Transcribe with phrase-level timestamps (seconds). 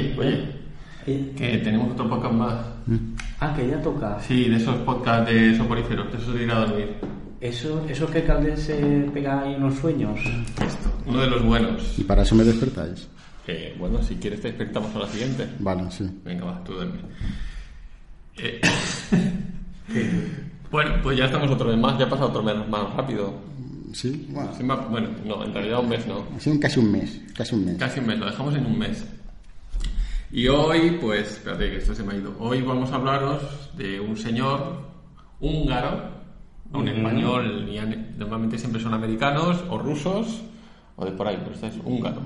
[0.00, 0.56] Oye, oye,
[1.08, 2.54] Eh, que tenemos otro podcast más.
[3.40, 4.18] Ah, que ya toca.
[4.20, 6.88] Sí, de esos podcasts de soporíferos, de esos de ir a dormir.
[7.40, 8.76] Eso, eso que Calder se
[9.14, 10.18] pega ahí en los sueños.
[10.20, 11.96] Esto, uno de los buenos.
[11.98, 13.08] Y para eso me despertáis.
[13.46, 15.46] Eh, bueno, si quieres te despertamos a la siguiente.
[15.60, 16.08] Vale, sí.
[16.24, 16.98] Venga, va, tú duerme.
[18.38, 18.60] Eh,
[20.70, 23.34] bueno, pues ya estamos otro mes más, ya ha pasado otro mes más rápido.
[23.92, 24.50] Sí, bueno.
[24.90, 26.24] Bueno, no, en realidad un mes no.
[26.36, 27.20] Ha sido un- casi un mes.
[27.34, 27.76] Casi un mes.
[27.78, 29.04] Casi un mes, lo dejamos en un mes.
[30.36, 32.34] Y hoy, pues, espérate que esto se me ha ido.
[32.38, 34.82] Hoy vamos a hablaros de un señor
[35.40, 36.10] húngaro,
[36.70, 40.42] no un español, ni an- normalmente siempre son americanos o rusos
[40.96, 42.20] o de por ahí, pero este es húngaro.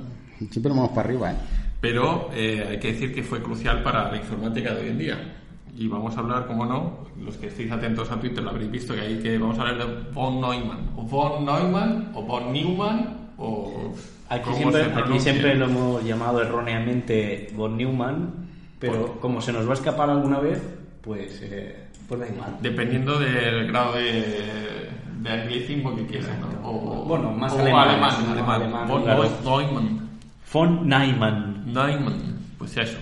[0.50, 1.36] Siempre nos vamos para arriba, ¿eh?
[1.80, 5.34] Pero eh, hay que decir que fue crucial para la informática de hoy en día.
[5.76, 8.92] Y vamos a hablar, como no, los que estéis atentos a Twitter lo habréis visto
[8.92, 10.90] que hay que vamos a hablar de von Neumann.
[10.96, 13.94] O von Neumann, o von Neumann, o.
[14.30, 18.32] Aquí siempre, aquí siempre lo hemos llamado erróneamente von Neumann,
[18.78, 20.62] pero como se nos va a escapar alguna vez,
[21.02, 22.56] pues, eh, pues da igual.
[22.62, 24.88] Dependiendo del grado de,
[25.20, 26.68] de anglicismo que quieras, ¿no?
[26.70, 28.62] O, Bueno, más o alemán, alemán, alemán.
[28.62, 29.24] alemán, Von claro.
[29.44, 30.08] Neumann.
[30.52, 32.38] Von Neumann, Neumann.
[32.56, 32.98] Pues eso.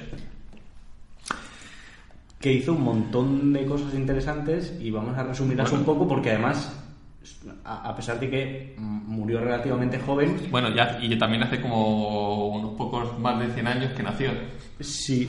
[2.40, 5.80] que hizo un montón de cosas interesantes y vamos a resumirlas Bueno.
[5.80, 6.72] un poco porque además,
[7.64, 13.18] a pesar de que murió relativamente joven, Bueno, ya, y también hace como unos pocos
[13.18, 14.30] más de 100 años que nació.
[14.80, 15.29] Sí,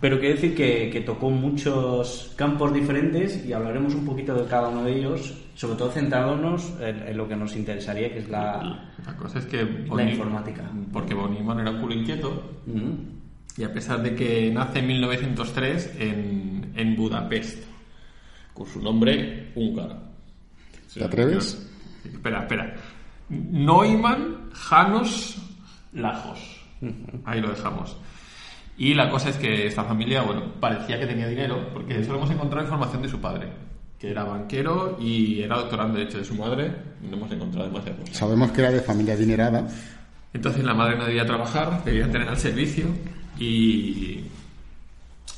[0.00, 4.68] pero quiero decir que, que tocó muchos campos diferentes y hablaremos un poquito de cada
[4.68, 8.90] uno de ellos, sobre todo centrándonos en, en lo que nos interesaría, que es la...
[9.04, 9.64] La cosa es que...
[9.94, 10.70] La informática.
[10.92, 12.60] Porque Neumann era un culo inquieto
[13.56, 17.64] y a pesar de que nace en 1903 en, en Budapest,
[18.54, 20.09] con su nombre húngaro.
[20.94, 21.68] ¿Te atreves?
[22.04, 22.74] Espera, espera.
[23.28, 25.36] Neumann Janos
[25.92, 26.60] Lajos.
[27.24, 27.96] Ahí lo dejamos.
[28.76, 32.30] Y la cosa es que esta familia, bueno, parecía que tenía dinero, porque solo hemos
[32.30, 33.48] encontrado información de su padre,
[33.98, 36.72] que era banquero y era doctorando, de hecho, de su madre.
[37.02, 38.16] No hemos encontrado demasiadas cosas.
[38.16, 39.68] Sabemos que era de familia adinerada.
[40.32, 42.86] Entonces la madre no debía trabajar, debía tener al servicio
[43.38, 44.24] y,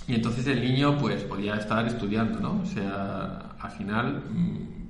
[0.07, 2.61] y entonces el niño pues podía estar estudiando, ¿no?
[2.63, 4.81] O sea, al final mm,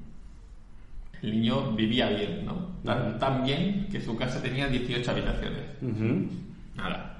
[1.23, 2.73] el niño vivía bien, ¿no?
[2.85, 5.63] Tan, tan bien que su casa tenía 18 habitaciones.
[5.81, 6.29] Ujú.
[6.77, 7.19] Nada.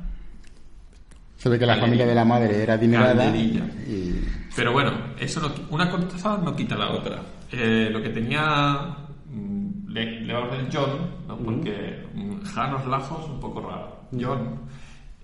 [1.37, 3.17] Se ve que la familia de la madre era adinerada.
[3.17, 3.65] Calderilla.
[3.89, 4.21] Y
[4.55, 7.21] Pero bueno, eso no una cosa no quita la otra.
[7.51, 8.97] Eh, lo que tenía
[9.29, 10.91] mm, le, le vamos a decir John,
[11.27, 11.37] ¿no?
[11.39, 14.03] porque mm, Janos Lajos un poco raro.
[14.19, 14.61] John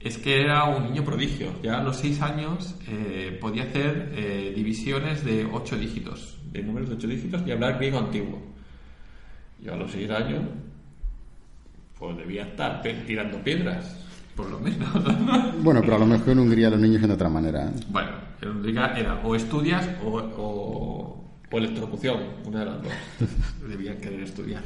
[0.00, 1.52] es que era un niño prodigio.
[1.62, 6.88] Ya a los seis años eh, podía hacer eh, divisiones de ocho dígitos, de números
[6.88, 8.40] de ocho dígitos y hablar griego antiguo.
[9.60, 10.42] Yo a los seis años
[11.98, 13.96] pues debía estar tirando piedras,
[14.36, 14.88] por lo menos.
[15.62, 17.66] bueno, pero a lo mejor en Hungría los niños de otra manera.
[17.66, 17.72] ¿eh?
[17.88, 18.10] Bueno,
[18.40, 22.92] en Hungría era o estudias o, o, o electrocución, una de las dos.
[23.68, 24.62] Debían querer estudiar.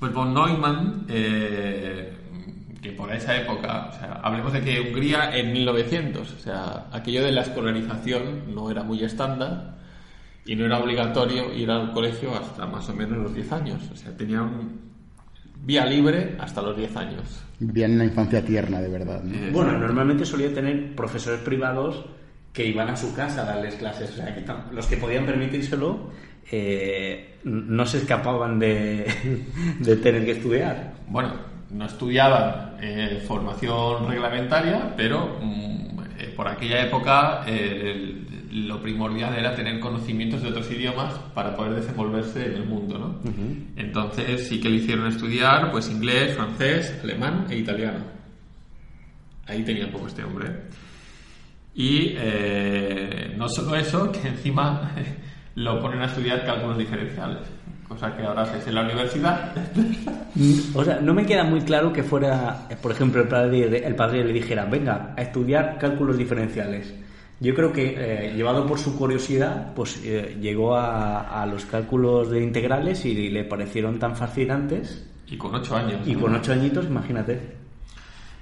[0.00, 2.12] Pues von Neumann, eh,
[2.82, 7.22] que por esa época, o sea, hablemos de que Hungría en 1900, o sea, aquello
[7.24, 9.76] de la escolarización no era muy estándar
[10.46, 13.82] y no era obligatorio ir al colegio hasta más o menos los 10 años.
[13.92, 14.80] O sea, tenían
[15.64, 17.44] vía libre hasta los 10 años.
[17.58, 19.22] Vivían una infancia tierna, de verdad.
[19.22, 19.34] ¿no?
[19.34, 22.04] Eh, Bueno, normalmente solía tener profesores privados
[22.52, 26.10] que iban a su casa a darles clases, o sea, que los que podían permitírselo
[26.50, 29.06] eh, no se escapaban de,
[29.80, 30.94] de tener que estudiar.
[31.08, 31.34] Bueno,
[31.70, 35.85] no estudiaban eh, formación reglamentaria, pero mm,
[36.18, 41.54] eh, por aquella época eh, el- lo primordial era tener conocimientos de otros idiomas para
[41.54, 43.20] poder desenvolverse en el mundo, ¿no?
[43.76, 47.98] Entonces sí que le hicieron estudiar pues inglés, francés, alemán e italiano.
[49.46, 50.46] Ahí tenía un poco este hombre.
[51.74, 54.92] Y eh, no solo eso, que encima
[55.54, 57.40] lo ponen a estudiar cálculos diferenciales,
[57.88, 59.52] cosa que ahora haces en la universidad.
[60.74, 63.94] O sea, no me queda muy claro que fuera, eh, por ejemplo, el padre, el
[63.94, 66.94] padre le dijera, venga, a estudiar cálculos diferenciales.
[67.38, 72.30] Yo creo que, eh, llevado por su curiosidad, pues eh, llegó a, a los cálculos
[72.30, 75.06] de integrales y le parecieron tan fascinantes.
[75.26, 76.06] Y con ocho años.
[76.06, 76.22] Y ¿no?
[76.22, 77.56] con ocho añitos, imagínate.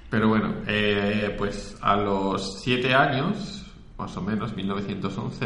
[0.09, 3.65] Pero bueno, eh, pues a los siete años,
[3.97, 5.45] más o menos, 1911,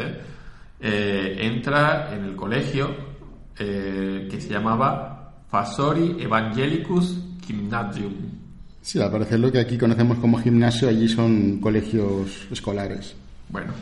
[0.80, 3.09] eh, entra en el colegio
[3.60, 7.16] eh, que se llamaba Fasori Evangelicus
[7.46, 8.14] Gymnasium.
[8.82, 13.14] Sí, al parecer lo que aquí conocemos como gimnasio, allí son colegios escolares.
[13.50, 13.72] Bueno,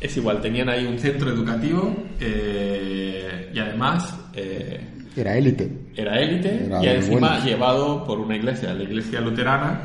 [0.00, 4.80] es igual, tenían ahí un centro educativo eh, y además eh,
[5.16, 5.68] Era élite.
[5.96, 7.44] era élite Era y encima buenos.
[7.44, 9.80] llevado por una iglesia, la iglesia luterana,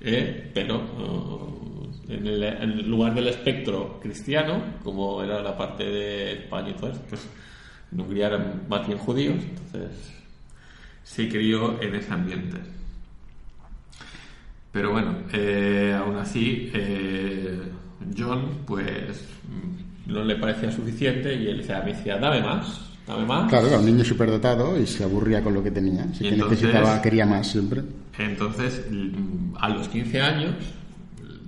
[0.00, 0.76] eh, pero
[2.08, 6.70] eh, en, el, en el lugar del espectro cristiano, como era la parte de España
[6.70, 7.26] y todo esto, pues
[7.92, 9.90] Hungría eran más bien judíos, entonces
[11.02, 12.58] se crió en ese ambiente.
[14.72, 17.58] Pero bueno, eh, aún así, eh,
[18.16, 19.24] John, pues
[20.06, 23.48] mm, no le parecía suficiente y él decía, me decía, dame más, dame más.
[23.48, 26.04] Claro, era un niño superdotado y se aburría con lo que tenía.
[26.04, 27.82] Así que entonces- necesitaba, quería más siempre.
[28.18, 30.54] Entonces, mm, a los 15 años,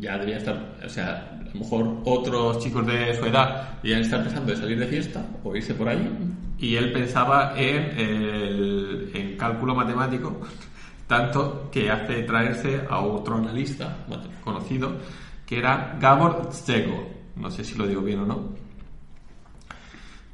[0.00, 4.22] ya debía estar, o sea, a lo mejor otros chicos de su edad debían estar
[4.22, 6.10] pensando de salir de fiesta o irse por ahí,
[6.58, 10.40] y él pensaba en, el, en cálculo matemático,
[11.06, 13.98] tanto que hace traerse a otro analista
[14.42, 14.96] conocido,
[15.44, 17.10] que era Gabor Zego.
[17.36, 18.48] No sé si lo digo bien o no.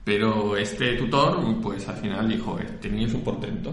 [0.05, 3.73] Pero este tutor, pues al final dijo, este niño es un portento.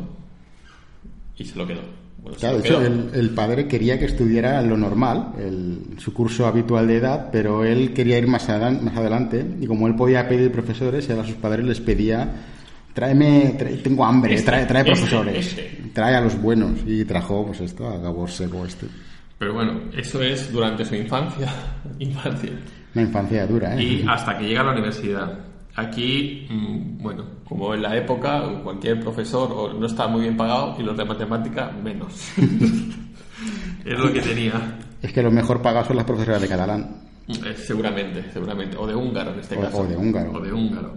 [1.37, 1.81] Y se lo quedó.
[2.21, 2.87] Bueno, Claro, lo de hecho, quedó.
[2.87, 7.63] el, el padre quería que estudiara lo normal, el- su curso habitual de edad, pero
[7.63, 11.23] él quería ir más, adelan- más adelante y como él podía pedir profesores, él a
[11.23, 12.27] sus padres les pedía,
[12.93, 15.89] tráeme, trae- tengo hambre, Este, trae, trae este, profesores, este".
[15.93, 18.87] trae a los buenos y trajo pues esto a Gabor Seco este.
[19.37, 21.53] Pero bueno, eso es durante su infancia.
[21.99, 22.51] infancia.
[22.95, 23.83] Una infancia dura, ¿eh?
[23.83, 25.37] Y hasta que llega a la universidad.
[25.77, 30.83] Aquí, mm, bueno, como en la época, cualquier profesor no estaba muy bien pagado y
[30.83, 32.31] los de matemática menos.
[33.85, 34.79] es lo que tenía.
[35.01, 37.01] Es que lo mejor pagados son las profesoras de catalán.
[37.27, 38.77] Eh, seguramente, seguramente.
[38.77, 39.77] O de húngaro en este O- caso.
[39.79, 40.31] o de húngaro.
[40.33, 40.93] O de húngaro.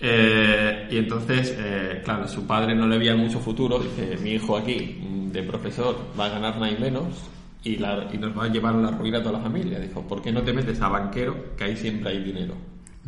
[0.00, 3.78] Eh, y entonces, eh, claro, su padre no le veía mucho futuro.
[3.78, 7.04] Dice, mi hijo aquí, mm, de profesor, va a ganar nada y menos
[7.64, 9.78] y, la- y nos va a llevar a la ruina a toda la familia.
[9.78, 11.54] Dijo, ¿por qué no te metes a banquero?
[11.56, 12.54] Que ahí siempre hay dinero.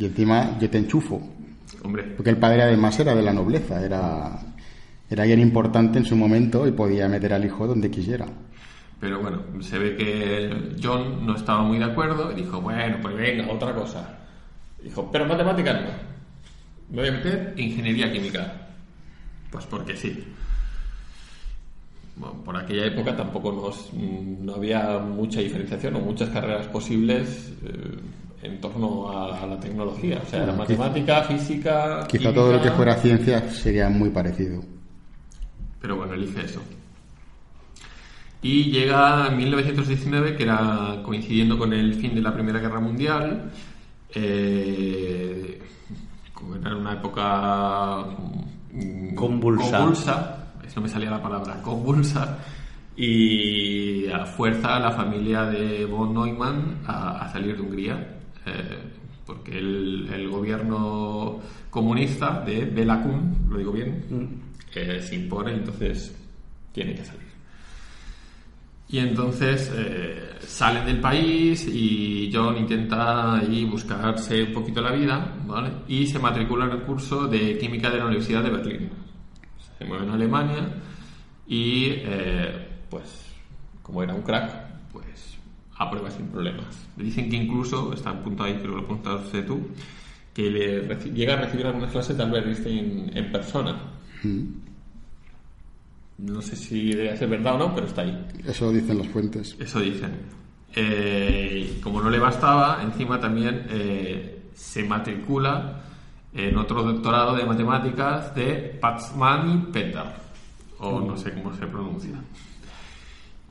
[0.00, 1.20] Y encima yo te enchufo,
[1.84, 4.30] Hombre, porque el padre además era de la nobleza, era,
[5.10, 8.26] era alguien importante en su momento y podía meter al hijo donde quisiera.
[8.98, 13.14] pero bueno, se ve que John no estaba muy de acuerdo y dijo, bueno, pues
[13.14, 14.20] venga, otra cosa.
[14.82, 15.90] Dijo, pero matemáticas no.
[16.96, 18.54] Me voy a meter en ingeniería química.
[19.50, 20.24] Pues porque sí.
[22.16, 27.52] Bueno, por aquella época tampoco nos, mm, no había mucha diferenciación o muchas carreras posibles
[27.64, 27.98] eh,
[28.42, 30.20] en torno a, a la tecnología.
[30.24, 32.06] O sea, Bueno, quizá- matemática, física.
[32.08, 34.62] Quizá todo lo que fuera ciencia sería muy parecido.
[35.80, 36.60] Pero bueno, elige eso.
[38.42, 43.50] Y llega en 1919, que era coincidiendo con el fin de la Primera Guerra Mundial.
[44.14, 45.60] eh,
[46.32, 48.04] como era una época
[48.72, 49.78] mm, Convulsa.
[49.78, 50.36] convulsa,
[50.74, 52.38] no me salía la palabra, convulsa.
[52.96, 58.16] Y a fuerza a la familia de von Neumann a, a salir de Hungría.
[58.46, 58.78] Eh,
[59.26, 64.04] porque el, el gobierno comunista de Bela Kun, lo digo bien,
[64.74, 66.16] eh, se impone y entonces
[66.72, 67.30] tiene que salir.
[68.88, 75.32] Y entonces eh, salen del país y John intenta ahí buscarse un poquito la vida,
[75.46, 75.70] ¿vale?
[75.86, 78.90] Y se matricula en el curso de química de la Universidad de Berlín.
[79.78, 80.68] Se mueve en Alemania
[81.46, 83.32] y, eh, pues,
[83.80, 84.69] como era un crack,
[85.80, 86.86] aprueba sin problemas.
[86.96, 89.60] Le dicen que incluso, está a punto ahí, creo que lo apuntaste tú,
[90.34, 93.76] que le reci- llega a recibir algunas clases de Albert Einstein en persona.
[96.18, 98.26] No sé si debe ser verdad o no, pero está ahí.
[98.46, 99.56] Eso dicen las fuentes.
[99.58, 100.12] Eso dicen.
[100.74, 105.80] Eh, como no le bastaba, encima también eh, se matricula
[106.34, 110.20] en otro doctorado de matemáticas de Patsmani Petar,
[110.78, 112.12] o no sé cómo se pronuncia.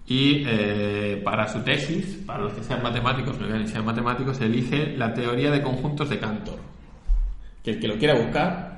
[0.10, 4.98] Y eh, para su tesis, para los que sean matemáticos, no vean sean matemáticos, elige
[4.98, 6.58] la teoría de conjuntos de Cantor.
[7.63, 8.70] Que el que lo quiera buscar,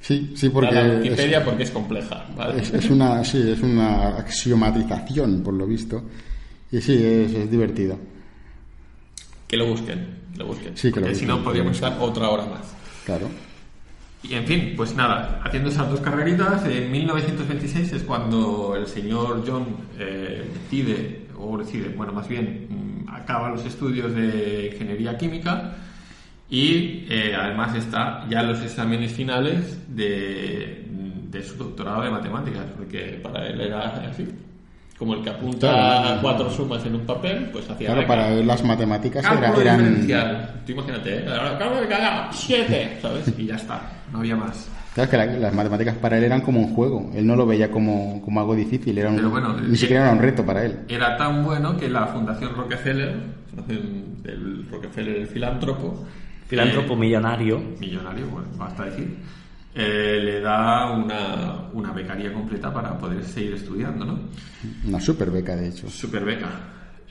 [0.00, 2.24] Sí, sí, porque la es, Wikipedia porque es compleja.
[2.34, 2.62] ¿vale?
[2.62, 6.02] es- es una, sí, es una axiomatización, por lo visto.
[6.72, 7.98] Y sí, es, es divertido.
[9.46, 10.74] Que lo busquen, que lo busquen.
[10.78, 12.74] Sí, que lo si no, que podríamos estar otra hora más.
[13.04, 13.28] Claro.
[14.22, 19.42] Y en fin, pues nada, haciendo esas dos carreritas, en 1926 es cuando el señor
[19.46, 19.64] John
[19.98, 22.66] eh, decide, o decide, bueno, más bien
[23.06, 25.74] mm, acaba los estudios de ingeniería química
[26.50, 30.84] y eh, además está ya en los exámenes finales de,
[31.30, 34.28] de su doctorado de matemáticas, porque para él era así.
[35.00, 36.18] Como el que apunta Claro.
[36.20, 40.06] cuatro sumas en un papel, pues hacía Claro, venga, para él las matemáticas era- eran...
[40.66, 41.24] Tú imagínate, ¿eh?
[41.26, 43.32] Ahora, cálculo de cada siete, ¿sabes?
[43.38, 43.80] Y ya está,
[44.12, 44.68] no había más.
[44.92, 47.10] Claro, es que la- las matemáticas para él eran como un juego.
[47.14, 50.02] Él no lo veía como, como algo difícil, era un- Pero bueno, ni eh, siquiera
[50.02, 50.80] era un reto para él.
[50.86, 53.14] Era tan bueno que la Fundación Rockefeller,
[54.22, 56.04] del Rockefeller el filántropo,
[56.46, 57.58] Filántropo eh, millonario.
[57.80, 59.16] millonario, bueno, basta decir,
[59.74, 64.18] eh, le da una, una becaria completa para poder seguir estudiando, ¿no?
[64.86, 65.88] Una super beca, de hecho.
[65.88, 66.48] Super beca.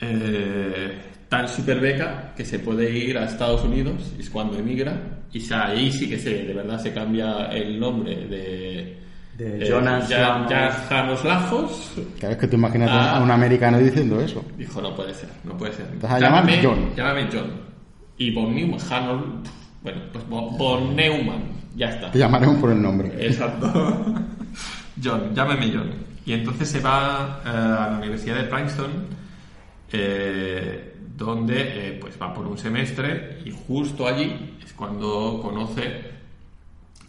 [0.00, 0.98] eh,
[1.28, 5.00] tan super beca que se puede ir a Estados Unidos, es cuando emigra,
[5.32, 8.98] y ahí sí que se, de verdad se cambia el nombre de,
[9.38, 10.08] De eh, Jonas
[10.88, 11.92] Janos Lajos.
[12.18, 13.16] Cada vez que tú imaginas Ah.
[13.18, 14.44] a un americano diciendo eso.
[14.58, 15.86] Dijo, no puede ser, no puede ser.
[15.86, 16.96] Te vas a llamar Llámame- John.
[16.96, 17.50] Llámame John.
[18.18, 19.46] Y von Neumann, Harold,
[19.82, 21.42] bueno, pues von Neumann,
[21.76, 22.10] ya está.
[22.10, 23.12] Te llamaremos por el nombre.
[23.26, 23.70] Exacto.
[25.02, 25.90] John, llámame John.
[26.26, 28.90] Y entonces se va eh, a la Universidad de Princeton,
[29.92, 31.54] eh, donde
[31.88, 36.10] eh, pues va por un semestre y justo allí es cuando conoce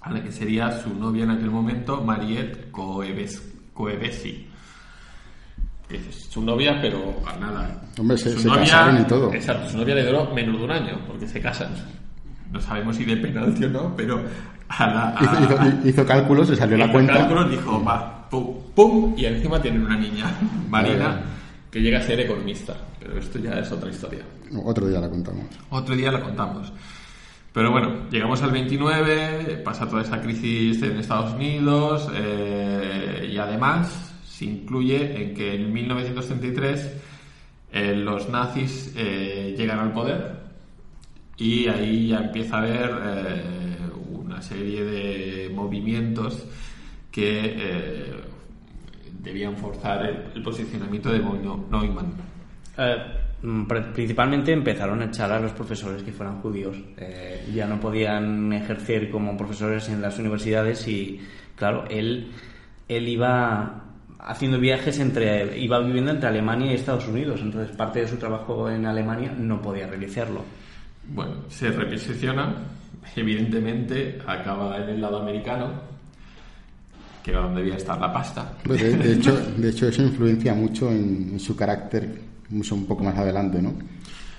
[0.02, 3.42] a la que sería su novia en aquel momento, Mariette Coeves-
[3.74, 4.48] Coevesi.
[5.90, 7.82] Es su novia, pero a nada.
[8.00, 9.34] Hombre, se- Su se casaron y todo.
[9.34, 11.74] Exacto, su novia le duró menos de un año, porque se casan.
[12.52, 14.22] No sabemos si de penalti o no, pero
[14.70, 17.14] a la, a- Hizo, hizo- hizo cálculos, se salió la cuenta.
[17.14, 20.26] cálculos, dijo, va, pum, pum, y encima tienen una niña,
[20.70, 21.22] Marina,
[21.70, 22.76] que llega a ser economista.
[23.00, 24.22] Pero esto ya es otra historia.
[24.64, 25.46] Otro día la contamos.
[25.70, 26.72] Otro día la contamos.
[27.54, 34.14] Pero bueno, llegamos al 29, pasa toda esa crisis en Estados Unidos eh, y además
[34.26, 36.92] se incluye en que en 1933
[37.74, 40.41] eh, los nazis eh, llegan al poder
[41.42, 43.78] y ahí ya empieza a haber eh,
[44.12, 46.46] una serie de movimientos
[47.12, 48.14] que eh,
[49.24, 52.14] debían forzar el, el posicionamiento de Neumann.
[52.78, 52.96] Eh,
[53.42, 56.78] mm, pr- principalmente empezaron a echar a los profesores que fueran judíos.
[56.98, 61.20] Eh, ya no podían ejercer como profesores en las universidades y,
[61.56, 62.32] claro, él,
[62.88, 63.84] él iba
[64.20, 68.70] haciendo viajes entre, iba viviendo entre Alemania y Estados Unidos, entonces parte de su trabajo
[68.70, 70.44] en Alemania no podía realizarlo.
[71.08, 72.56] Bueno, se reposiciona,
[73.16, 75.72] evidentemente acaba en el lado americano,
[77.24, 78.54] que era donde debía estar la pasta.
[78.64, 82.10] Pues de, de hecho, de hecho, eso influencia mucho en, en su carácter,
[82.50, 83.74] mucho un poco más adelante, ¿no?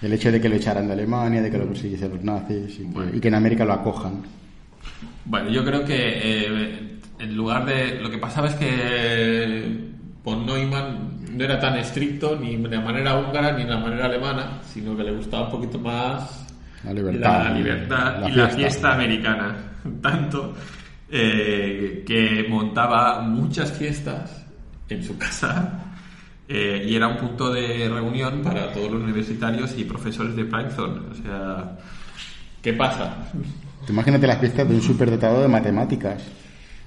[0.01, 2.87] El hecho de que lo echaran de Alemania, de que lo persiguiesen los nazis y
[2.87, 4.23] que, y que en América lo acojan.
[5.25, 8.01] Bueno, yo creo que eh, en lugar de...
[8.01, 9.93] Lo que pasaba es que
[10.25, 14.97] von Neumann no era tan estricto ni de manera húngara ni de manera alemana, sino
[14.97, 16.52] que le gustaba un poquito más
[16.85, 18.57] La libertad, la libertad la y la fiesta.
[18.57, 19.57] fiesta americana.
[20.03, 20.55] Tanto
[21.11, 24.45] eh, que montaba muchas fiestas
[24.89, 25.93] en su casa
[26.49, 31.07] eh, y era un punto de reunión para todos los universitarios y profesores de Princeton.
[31.11, 31.79] O sea,
[32.61, 33.17] ¿qué pasa?
[33.87, 36.23] Tú Imagínate las fiestas de un superdotado de matemáticas.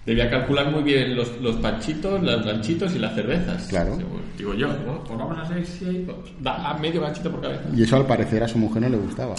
[0.05, 3.67] Debía calcular muy bien los, los panchitos, los ganchitos y las cervezas.
[3.67, 3.97] Claro.
[4.37, 5.03] Digo yo, ¿no?
[5.03, 7.63] Pues vamos a hacer seis, pues, da a medio ganchito por cabeza.
[7.75, 9.33] Y eso al parecer a su mujer no le gustaba.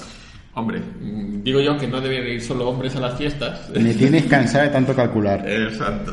[0.56, 3.70] Hombre, mm, digo yo que no deben ir solo hombres a las fiestas.
[3.78, 5.46] Me tienes cansada de tanto calcular.
[5.48, 6.12] Exacto.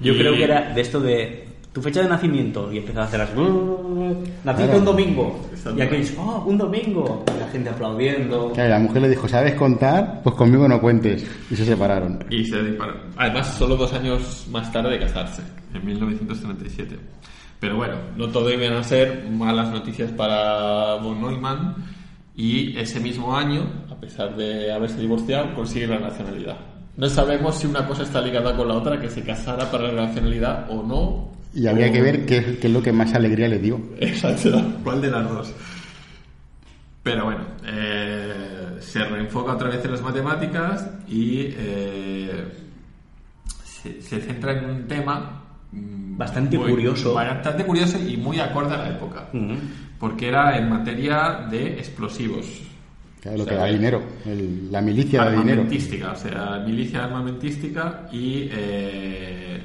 [0.00, 3.08] Yo Y- creo que era de esto de tu fecha de nacimiento y empezaba a
[3.08, 3.30] hacer las...
[3.34, 4.78] Naciste Claro.
[4.78, 5.48] un domingo.
[5.52, 5.82] Exacto.
[5.84, 7.24] Y dice, oh, un domingo.
[7.36, 8.52] Y la gente aplaudiendo.
[8.52, 10.20] Claro, la mujer le dijo, ¿sabes contar?
[10.22, 11.26] Pues conmigo no cuentes.
[11.50, 12.24] Y se separaron.
[12.30, 12.94] Y se disparó.
[13.16, 15.42] Además, solo dos años más tarde de casarse,
[15.74, 16.96] en 1937.
[17.60, 21.74] Pero bueno, no todo iban a ser malas noticias para von Neumann.
[22.38, 26.56] Y ese mismo año, a pesar de haberse divorciado, consigue la nacionalidad.
[26.96, 30.06] No sabemos si una cosa está ligada con la otra, que se casara para la
[30.06, 31.32] nacionalidad o no.
[31.52, 33.80] Y habría o- que ver qué, qué es lo que más alegría le dio.
[34.00, 34.50] Exacto.
[34.84, 35.52] ¿Cuál de las dos?
[37.02, 42.44] Pero bueno, eh, se reenfoca otra vez en las matemáticas y eh,
[43.64, 45.42] se, se centra en un tema
[45.72, 47.14] mm, Bastante curioso.
[47.14, 49.28] Bastante curioso y muy acorde a la época.
[49.32, 49.54] Ujú.
[49.98, 52.46] Porque era en materia de explosivos.
[53.20, 54.02] Claro, lo O sea, que da dinero.
[54.24, 55.50] El- la milicia da dinero.
[55.62, 59.60] armamentística, o sea, milicia armamentística y eh,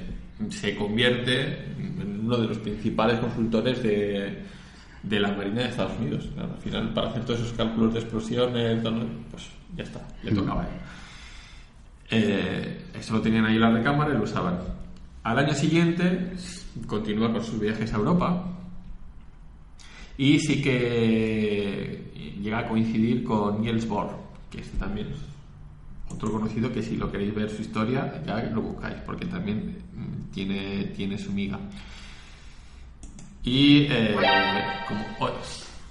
[0.50, 4.40] se convierte en uno de los principales consultores de,
[5.04, 6.28] de la Marina de Estados Unidos.
[6.34, 8.82] Claro, al final, para hacer todos esos cálculos de explosiones,
[9.30, 9.44] pues
[9.78, 10.72] ya está, le tocaba a él.
[12.10, 14.58] Eh, eso lo tenían ahí en la recámara y lo usaban.
[15.24, 16.32] Al año siguiente
[16.88, 18.46] continúa con sus viajes a Europa
[20.18, 24.10] y sí que llega a coincidir con Niels Bohr,
[24.52, 28.62] que este también es otro conocido que si lo queréis ver su historia ya lo
[28.62, 31.60] buscáis, porque también mm, tiene, tiene su miga.
[33.44, 34.16] Y eh,
[34.88, 35.02] como...
[35.20, 35.32] ¡Uy!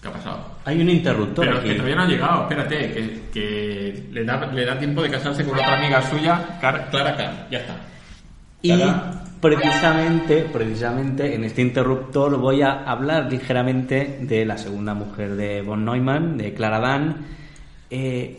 [0.00, 0.44] ¿Qué ha pasado?
[0.64, 1.68] Hay un interruptor Pero aquí.
[1.68, 5.44] que todavía no ha llegado, espérate, que, que le, da, le da tiempo de casarse
[5.44, 7.76] con otra amiga suya, Clara Carr, ya está.
[8.62, 8.72] Y
[9.42, 15.84] precisamente, precisamente en este interruptor voy a hablar ligeramente de la segunda mujer de von
[15.84, 17.16] Neumann, de Clara Dan,
[17.90, 18.38] eh,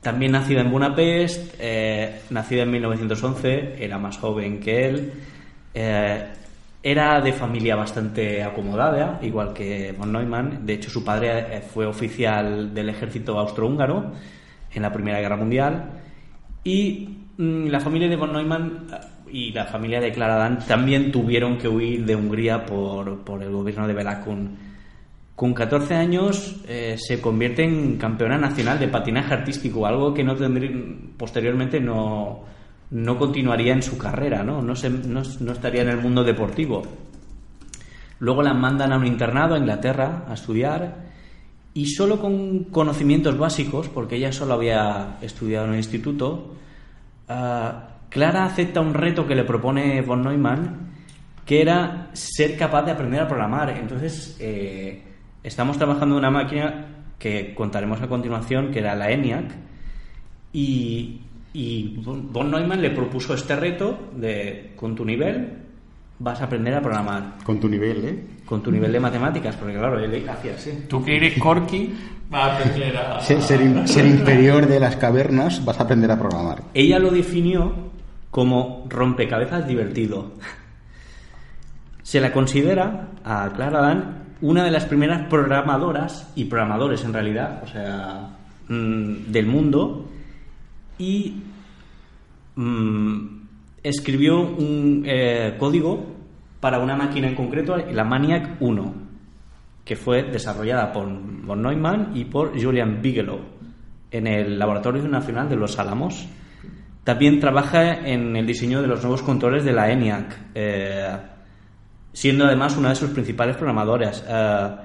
[0.00, 5.12] también nacida en Budapest, eh, nacida en 1911, era más joven que él.
[5.74, 6.24] eh,
[6.82, 10.66] Era de familia bastante acomodada, igual que von Neumann.
[10.66, 14.12] De hecho, su padre eh, fue oficial del ejército austrohúngaro
[14.74, 15.90] en la Primera Guerra Mundial.
[16.62, 17.08] Y
[17.38, 18.86] mm, la familia de von Neumann
[19.34, 23.50] y la familia de Clara Dan también tuvieron que huir de Hungría por, por el
[23.50, 24.56] gobierno de Belakun.
[25.34, 30.36] Con 14 años eh, se convierte en campeona nacional de patinaje artístico, algo que no
[30.36, 30.70] tendría,
[31.16, 32.44] posteriormente no,
[32.92, 34.62] no continuaría en su carrera, ¿no?
[34.62, 36.82] No, se- no- no estaría en el mundo deportivo.
[38.20, 41.02] Luego la mandan a un internado a Inglaterra a estudiar
[41.74, 46.54] y solo con conocimientos básicos, porque ella solo había estudiado en el instituto,
[47.28, 50.92] ah, Clara acepta un reto que le propone von Neumann,
[51.44, 53.70] que era ser capaz de aprender a programar.
[53.70, 55.02] Entonces, eh,
[55.42, 56.86] estamos trabajando en una máquina
[57.18, 59.50] que contaremos a continuación, que era la ENIAC,
[60.52, 61.22] y,
[61.54, 65.48] y von Neumann le propuso este reto de, con tu nivel,
[66.20, 67.38] vas a aprender a programar.
[67.42, 68.24] Con tu nivel, ¿eh?
[68.46, 70.84] Con tu nivel de matemáticas, porque claro, él hacía así.
[70.86, 71.92] Tú que eres Corky,
[72.30, 73.20] vas a aprender a...
[73.20, 76.62] Ser, ser ser inferior de las cavernas, vas a aprender a programar.
[76.74, 77.92] Ella lo definió
[78.34, 80.32] como rompecabezas divertido.
[82.02, 87.62] Se la considera a Clara Dan una de las primeras programadoras y programadores en realidad,
[87.62, 88.30] o sea,
[88.68, 90.10] mm, del mundo
[90.98, 91.44] y
[92.56, 93.18] mm,
[93.84, 96.04] escribió un eh, código
[96.58, 98.94] para una máquina en concreto, la Maniac 1,
[99.84, 103.38] que fue desarrollada por von Neumann y por Julian Bigelow
[104.10, 106.26] en el Laboratorio Nacional de Los Álamos.
[107.04, 111.16] También trabaja en el diseño de los nuevos controles de la ENIAC, eh,
[112.14, 114.24] siendo además una de sus principales programadoras.
[114.26, 114.76] Eh,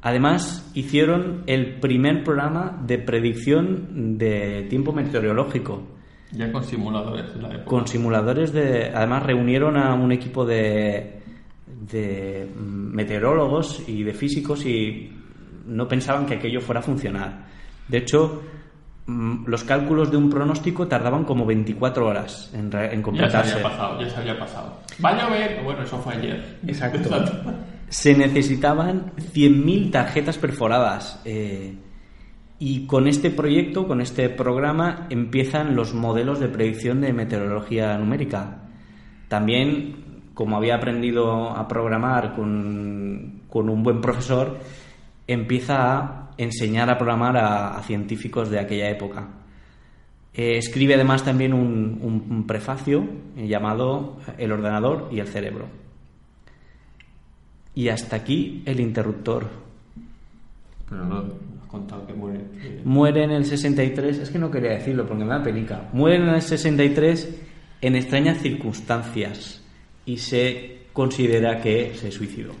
[0.00, 5.82] además, hicieron el primer programa de predicción de tiempo meteorológico
[6.30, 7.64] Ya con simuladores en la época.
[7.64, 11.22] con simuladores de además reunieron a un equipo de
[11.66, 15.10] de meteorólogos y de físicos y
[15.66, 17.46] no pensaban que aquello fuera a funcionar
[17.88, 18.42] de hecho
[19.06, 23.52] los cálculos de un pronóstico tardaban como 24 horas en, re- en Ya se completarse
[23.52, 24.78] había pasado, ya se había pasado.
[25.04, 26.58] Va a llover, bueno, eso fue ayer.
[26.66, 27.10] Exacto.
[27.88, 31.20] Se necesitaban 100.000 tarjetas perforadas.
[31.24, 31.74] eh,
[32.58, 38.62] y con este proyecto, con este programa, empiezan los modelos de predicción de meteorología numérica.
[39.28, 39.96] También,
[40.34, 44.58] como había aprendido a programar con, con un buen profesor,
[45.26, 49.28] empieza a enseñar a programar a, a científicos de aquella época.
[50.34, 53.06] Eh, escribe además también un, un- un prefacio
[53.36, 55.66] eh, llamado El ordenador y el cerebro.
[57.74, 59.46] Y hasta aquí el interruptor.
[60.88, 62.40] Pero no has contado que muere.
[62.62, 65.88] eh, Muere en el 63, es que no quería decirlo porque me da penica.
[65.92, 67.40] Muere en el 63
[67.80, 69.62] en extrañas circunstancias
[70.06, 72.52] y se considera que se suicidó.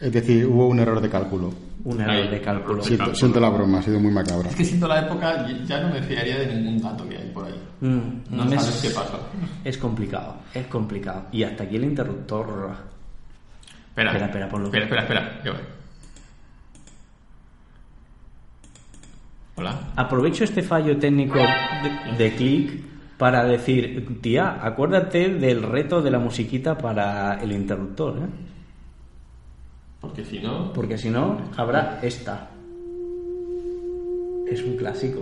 [0.00, 1.52] Es decir, hubo un error de cálculo.
[1.90, 2.82] Un error de cálculo.
[2.82, 4.50] Siento, siento la broma, ha sido muy macabra.
[4.50, 7.46] Es que siendo la época ya no me fiaría de ningún dato que hay por
[7.46, 7.54] ahí.
[7.80, 7.98] Mm,
[8.36, 9.18] No es- sabes qué pasa.
[9.64, 11.24] Es complicado, es complicado.
[11.32, 12.72] Y hasta aquí el interruptor.
[13.88, 14.66] Espera, Espera, espera, ponlo.
[14.66, 15.42] Espera, espera, espera.
[15.42, 15.60] que voy.
[19.56, 19.74] Hola.
[19.96, 22.82] Aprovecho este fallo técnico de, de clic
[23.16, 28.47] para decir, tía, acuérdate del reto de la musiquita para el interruptor, ¿eh?
[30.00, 30.72] Porque si no.
[30.72, 32.50] Porque si no, habrá esta.
[34.48, 35.20] Es un clásico.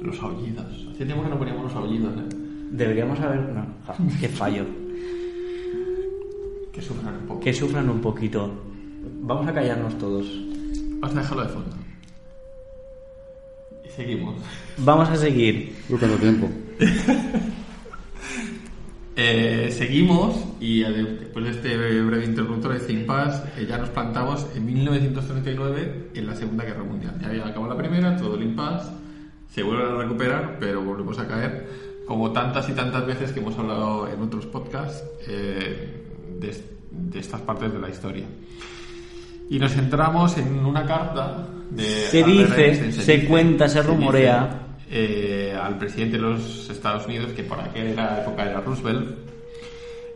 [0.00, 0.86] Los aullidos.
[0.92, 2.36] Hace tiempo que no poníamos los aullidos, ¿eh?
[2.70, 3.40] Deberíamos haber...
[3.40, 4.64] No, ja, qué fallo.
[6.72, 7.40] Que sufran un poco.
[7.40, 8.50] Que sufran un poquito.
[9.22, 10.26] Vamos a callarnos todos.
[11.00, 11.76] Vamos a dejarlo de fondo.
[13.84, 14.36] Y seguimos.
[14.78, 15.74] Vamos a seguir.
[15.88, 16.48] Cuánto tiempo.
[19.18, 24.66] Eh, seguimos y después de este breve interruptor de impasse eh, ya nos plantamos en
[24.66, 27.18] 1939 en la Segunda Guerra Mundial.
[27.22, 28.90] Ya había acabado la primera, todo el impasse,
[29.54, 31.66] se vuelven a recuperar, pero volvemos a caer,
[32.06, 36.04] como tantas y tantas veces que hemos hablado en otros podcasts, eh,
[36.38, 36.54] de,
[36.90, 38.26] de estas partes de la historia.
[39.48, 41.84] Y nos centramos en una carta de...
[41.84, 44.65] Se Albert dice, Einstein, se cuenta, se dice, rumorea.
[44.90, 49.16] Eh, al presidente de los Estados Unidos, que por aquella época era Roosevelt,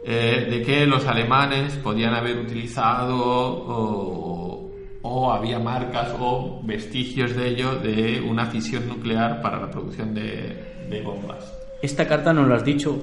[0.04, 4.66] eh, de que los alemanes podían haber utilizado o,
[5.32, 10.56] había marcas o vestigios de ello de una fisión nuclear para la producción de,
[10.88, 11.52] de bombas.
[11.80, 13.00] Esta carta nos lo has dicho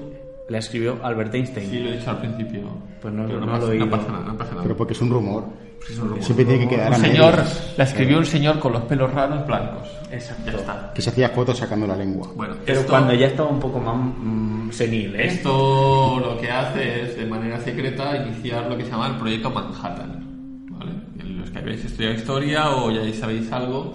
[0.48, 1.68] La escribió Albert Einstein.
[1.70, 2.62] Sí, lo he dicho al principio.
[3.02, 3.84] Pues no- Pero no pasa, lo he oído.
[3.86, 4.62] no pasa nada, no pasa nada.
[4.62, 5.44] Pero porque es un rumor.
[5.86, 6.22] Sí, es un rumor.
[6.24, 7.74] Siempre tiene que quedar Un a señor, medias.
[7.76, 9.88] la escribió un señor con los pelos raros blancos.
[10.10, 10.50] Exacto.
[10.50, 10.92] Ya está.
[10.94, 12.30] Que se hacía fotos sacando la lengua.
[12.34, 15.26] Bueno, Pero esto- cuando ya estaba un poco más mm, senil, ¿eh?
[15.26, 19.50] Esto lo que hace es, de manera secreta, iniciar lo que se llama el proyecto
[19.50, 20.24] Manhattan.
[20.70, 20.92] ¿vale?
[21.40, 23.94] Los que habéis estudiado historia o ya sabéis algo,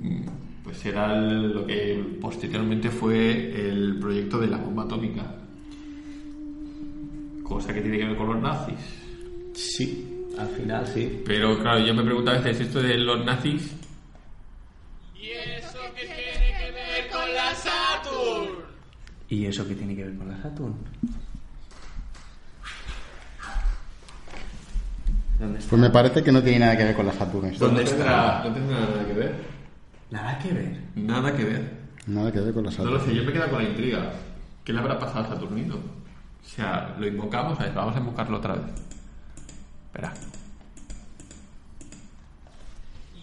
[0.00, 0.20] mm,
[0.64, 5.34] pues el- lo que posteriormente fue el proyecto de la bomba atómica.
[7.50, 8.78] Cosa que tiene que ver con los nazis.
[9.54, 11.20] Sí, al final sí.
[11.26, 13.74] Pero claro, yo me pregunto a veces esto de los nazis.
[19.28, 20.74] ¿Y eso qué tiene que ver con la Saturn?
[25.38, 25.70] ¿Dónde está?
[25.70, 27.46] Pues me parece que no tiene nada que ver con la Saturn.
[27.46, 27.66] esto.
[27.66, 29.34] ¿Dónde no tendrá, no tendrá nada que ver.
[30.10, 30.80] Nada que ver.
[30.96, 31.80] Nada que ver.
[32.06, 32.94] Nada que ver con la No Saturn.
[32.94, 34.12] lo sé, yo me quedo con la intriga.
[34.64, 35.99] ¿Qué le habrá pasado a Saturnino?
[36.50, 38.64] O sea, lo invocamos, a ver, vamos a invocarlo otra vez.
[39.86, 40.12] Espera.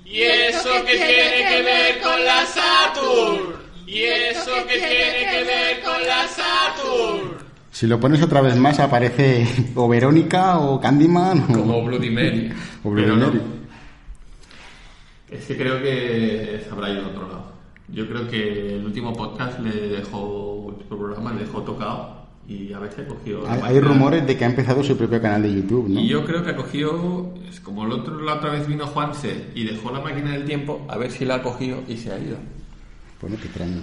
[0.05, 3.55] ¿Y eso que tiene que ver con la Saturn?
[3.85, 7.37] ¿Y eso que tiene que ver con la Saturn?
[7.69, 11.53] Si lo pones otra vez más aparece o Verónica o Candyman o...
[11.53, 12.53] Como Bloody Mary.
[12.85, 13.27] O Bloody Pero no.
[13.27, 13.41] Mary.
[15.29, 17.51] Es que creo que se habrá ido a otro lado.
[17.89, 22.16] Yo creo que el último podcast le dejó, el último programa le dejó tocado
[22.47, 23.43] y a veces cogió...
[23.43, 25.99] la Hay, hay rumores de que ha empezado su propio canal de YouTube, ¿no?
[25.99, 29.47] Y yo creo que ha cogido, es como el otro, la otra vez vino Juanse
[29.53, 32.17] y dejó la máquina del tiempo, a ver si la ha cogido y se ha
[32.19, 32.37] ido.
[33.21, 33.81] Bueno, qué extraño.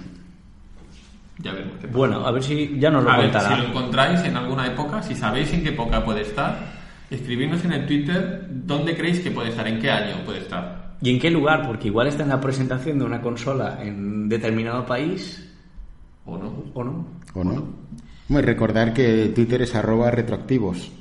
[1.39, 1.97] Ya veremos qué pasa.
[1.97, 3.55] Bueno, a ver si ya nos lo A ver, contará.
[3.55, 6.57] si lo encontráis en alguna época, si sabéis en qué época puede estar,
[7.09, 10.95] escribidnos en el Twitter dónde creéis que puede estar, en qué año puede estar.
[11.01, 11.67] ¿Y en qué lugar?
[11.67, 15.53] Porque igual está en la presentación de una consola en determinado país
[16.25, 16.63] ¿O no?
[16.73, 17.05] o no.
[17.33, 17.67] ¿O no?
[18.27, 20.91] Bueno, recordar que Twitter es arroba retroactivos.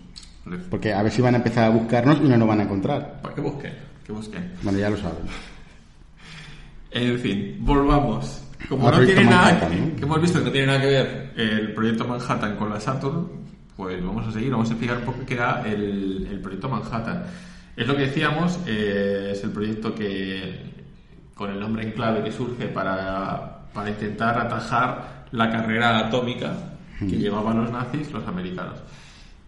[0.68, 3.20] Porque a ver si van a empezar a buscarnos y no nos van a encontrar.
[3.22, 3.72] Para que busquen,
[4.04, 4.52] que busquen.
[4.62, 5.24] Bueno, ya lo saben.
[6.90, 8.42] En fin, volvamos.
[8.68, 9.96] Como no tiene nada, ¿no?
[9.96, 13.28] que hemos visto que no tiene nada que ver el proyecto Manhattan con la Saturn,
[13.76, 17.24] pues vamos a seguir, vamos a explicar un poco qué era el, el proyecto Manhattan.
[17.76, 20.60] Es lo que decíamos, eh, es el proyecto que,
[21.34, 27.16] con el nombre en clave que surge para, para intentar atajar la carrera atómica que
[27.16, 28.76] llevaban los nazis, los americanos.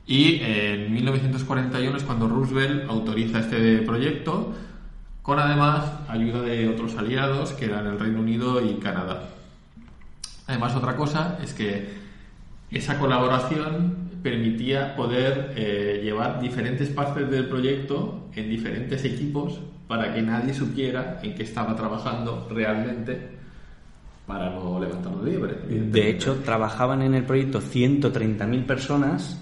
[0.07, 4.55] Y en 1941 es cuando Roosevelt autoriza este proyecto,
[5.23, 9.31] con además ayuda de otros aliados que eran el Reino Unido y Canadá.
[10.47, 12.07] Además, otra cosa es que
[12.71, 20.23] esa colaboración permitía poder eh, llevar diferentes partes del proyecto en diferentes equipos para que
[20.23, 23.36] nadie supiera en qué estaba trabajando realmente
[24.27, 25.55] para no levantarlo libre.
[25.69, 29.41] De hecho, trabajaban en el proyecto 130.000 personas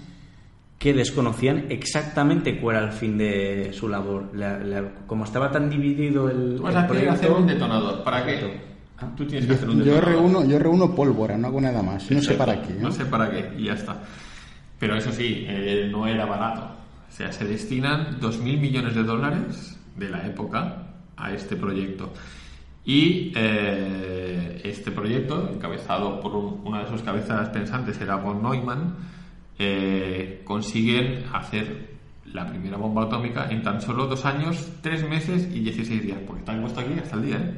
[0.79, 4.31] que desconocían exactamente cuál era el fin de su labor.
[4.35, 7.47] La- la- como estaba tan dividido el, Tú vas el a hacer, hacer proyecto- un
[7.47, 8.05] detonador.
[8.05, 8.61] ¿Para qué?
[9.17, 10.09] Tú tienes que hacer un Yo detonador.
[10.15, 12.11] reúno, yo reúno pólvora, no hago nada más.
[12.11, 12.75] No sé para qué.
[12.75, 12.83] ¿no?
[12.89, 14.03] No sé para qué, y ya está.
[14.79, 16.63] Pero eso sí, eh, no era barato.
[16.63, 22.13] O sea, se destinan 2.000 millones de dólares de la época a este proyecto.
[22.85, 28.95] Y eh, este proyecto, encabezado por un- una de sus cabezas pensantes, era von Neumann,
[29.59, 31.95] eh, consiguen hacer
[32.33, 36.19] la primera bomba atómica en tan solo dos años, tres meses y 16 días.
[36.27, 37.55] Porque está puesto aquí hasta el día, ¿eh?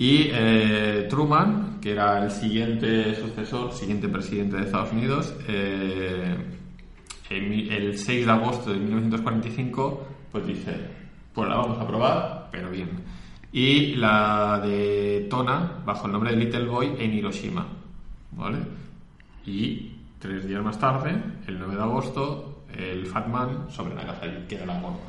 [0.00, 6.36] Y eh, Truman, que era el siguiente sucesor, siguiente presidente de Estados Unidos, eh,
[7.30, 10.72] el 6 de agosto de 1945, pues dice,
[11.34, 12.90] pues la vamos a probar, pero bien.
[13.52, 17.66] Y la de Tona, bajo el nombre de Little Boy, en Hiroshima.
[18.32, 18.58] ¿Vale?
[19.46, 24.56] Y tres días más tarde, el 9 de agosto, el Fat Man sobre Nagasaki, que
[24.56, 25.00] era la bomba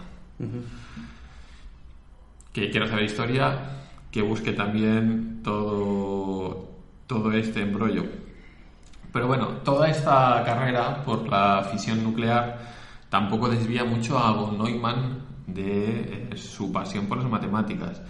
[2.53, 3.57] que quiera saber historia,
[4.11, 6.69] que busque también todo,
[7.07, 8.05] todo este embrollo.
[9.13, 12.59] Pero bueno, toda esta carrera por la fisión nuclear
[13.09, 18.01] tampoco desvía mucho a von Neumann de eh, su pasión por las matemáticas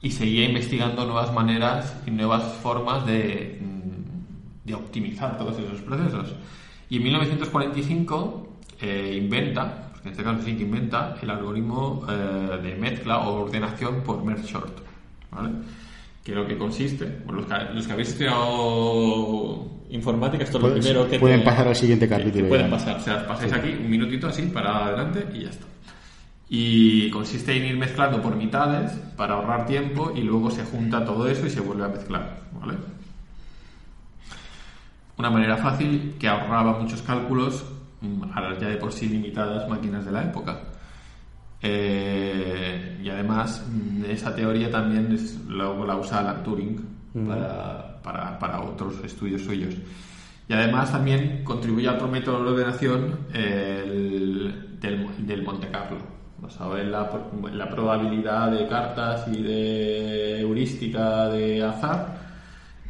[0.00, 6.34] y seguía investigando nuevas maneras y nuevas formas de, mm, de optimizar todos esos procesos.
[6.90, 8.48] Y en 1945
[8.80, 13.42] eh, inventa, porque en este caso sí que inventa, el algoritmo eh, de mezcla o
[13.44, 14.78] ordenación por merge sort.
[15.30, 15.50] ¿vale?
[16.24, 20.72] Que lo que consiste, bueno, los, que, los que habéis estudiado informática, esto es lo
[20.74, 23.88] primero que pueden te- pasar al siguiente capítulo pueden pasar, o sea, pasáis aquí un
[23.90, 25.64] minutito así para adelante y ya está.
[26.50, 31.28] Y consiste en ir mezclando por mitades para ahorrar tiempo y luego se junta todo
[31.28, 32.74] eso y se vuelve a mezclar, ¿vale?
[35.18, 37.64] una manera fácil que ahorraba muchos cálculos
[38.00, 40.60] mm, a las ya de por sí limitadas máquinas de la época.
[41.60, 46.80] Eh, y además, mm, esa teoría también es, luego la usa Alan Turing
[47.26, 49.74] para, para- para otros estudios suyos.
[50.48, 55.98] Y además también contribuye a otro método de ordenación el del, del Monte Carlo,
[56.40, 57.10] basado en la,
[57.50, 62.18] en la probabilidad de cartas y de heurística de azar.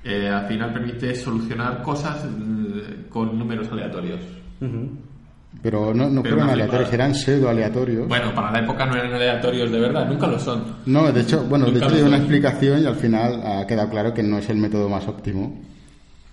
[0.04, 4.20] eh, al final permite solucionar cosas mm, con números aleatorios.
[5.62, 8.06] Pero no, no Pero fueron aleatorios, eran pseudo aleatorios.
[8.06, 10.62] Bueno, para la época no eran aleatorios de verdad, nunca lo son.
[10.86, 13.66] No, de hecho, bueno, de Nunca hecho lo dio una explicación y al final ha
[13.66, 15.58] quedado claro que no es el método más óptimo.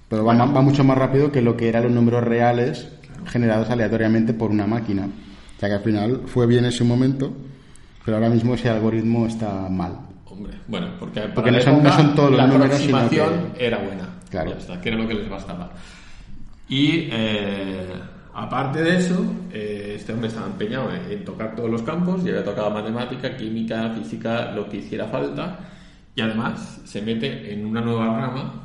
[0.10, 2.88] Pero va mucho más rápido que lo que eran los números reales
[3.26, 5.08] generados aleatoriamente por una máquina.
[5.56, 7.34] O sea que al final fue bien en su momento,
[8.04, 9.98] pero ahora mismo ese algoritmo está mal.
[10.26, 12.78] Hombre, bueno, porque, para Porque no la son- no época, son todos los la números,
[12.78, 14.10] sino aproximación que- era buena.
[14.30, 14.50] Claro.
[14.52, 15.72] Ya está, que era lo que les bastaba.
[16.68, 17.94] Y eh,
[18.34, 22.32] aparte de eso, eh, este hombre estaba empeñado en, en tocar todos los campos, ya
[22.32, 25.60] había tocado matemática, química, física, lo que hiciera falta,
[26.16, 28.62] y además se mete en una nueva rama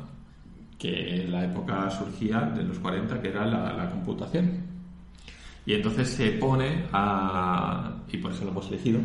[0.77, 4.70] que en la época surgía de los 40, que era la, la computación.
[5.65, 8.99] Y entonces se pone a, y por eso lo hemos elegido,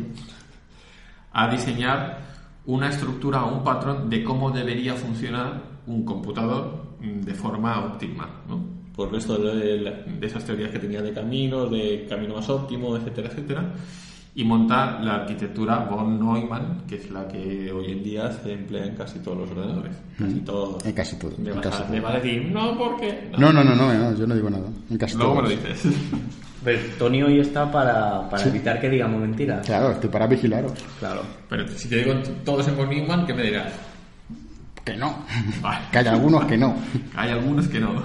[1.31, 2.19] a diseñar
[2.65, 8.29] una estructura o un patrón de cómo debería funcionar un computador mm, de forma óptima,
[8.47, 8.77] ¿no?
[8.95, 13.29] Por resto de, de esas teorías que tenía de caminos, de camino más óptimo, etcétera,
[13.29, 13.73] etcétera,
[14.33, 18.85] y montar la arquitectura von Neumann, que es la que hoy en día se emplea
[18.85, 20.85] en casi todos los ordenadores, casi todos.
[20.85, 23.31] En casi todo, Me vas, a, decir, no, ¿por qué?
[23.37, 24.67] No, no, no, no, no, yo no digo nada.
[24.89, 25.85] En casi Luego me lo dices.
[26.67, 29.65] Pero Tony hoy está para, para evitar que digamos mentiras.
[29.65, 30.73] Claro, estoy para vigilaros.
[30.99, 31.21] Claro.
[31.47, 33.71] Pero si te digo todos en von Neumann, ¿qué me dirás?
[34.83, 35.23] Que no.
[35.61, 35.85] Vale.
[35.93, 36.75] Que hay algunos que no.
[37.15, 38.03] Hay algunos que no.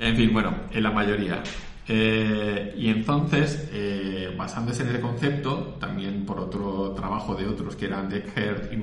[0.00, 1.42] en fin, bueno, en la mayoría.
[1.88, 7.86] Eh, y entonces, eh, basándose en ese concepto, también por otro trabajo de otros que
[7.86, 8.76] eran Deckert y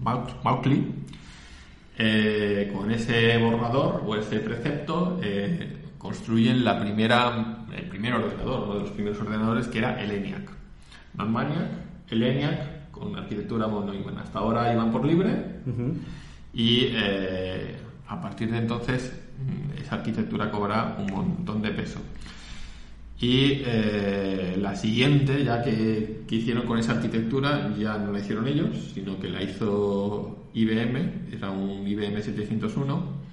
[0.00, 0.86] Mau- Mauchly,
[1.98, 8.74] eh, con ese borrador o ese precepto eh, construyen la primera, el primer ordenador, uno
[8.74, 10.50] de los primeros ordenadores que era el ENIAC.
[11.16, 14.18] Non Maniac, el ENIAC con arquitectura von Neumann.
[14.18, 15.32] Hasta ahora iban por libre
[16.52, 22.00] y eh, a partir de entonces mm, esa arquitectura cobra un montón de peso.
[23.18, 28.46] Y eh, la siguiente, ya que, que hicieron con esa arquitectura, ya no la hicieron
[28.46, 33.23] ellos, sino que la hizo IBM, era un IBM 701,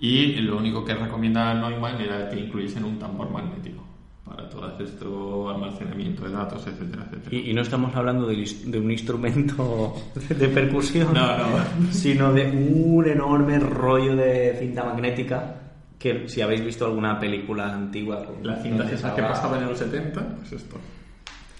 [0.00, 3.84] y lo único que recomienda Neumann era que incluyesen un tambor magnético
[4.24, 7.36] para todo esto almacenamiento de datos, etcétera, etcétera.
[7.36, 9.94] Y, y no estamos hablando de, de un instrumento
[10.28, 11.92] de percusión, No, no.
[11.92, 15.56] sino de un enorme rollo de cinta magnética
[15.98, 18.24] que si habéis visto alguna película antigua...
[18.24, 20.76] con- Las cintas esas que pasaban en los 70, pues esto.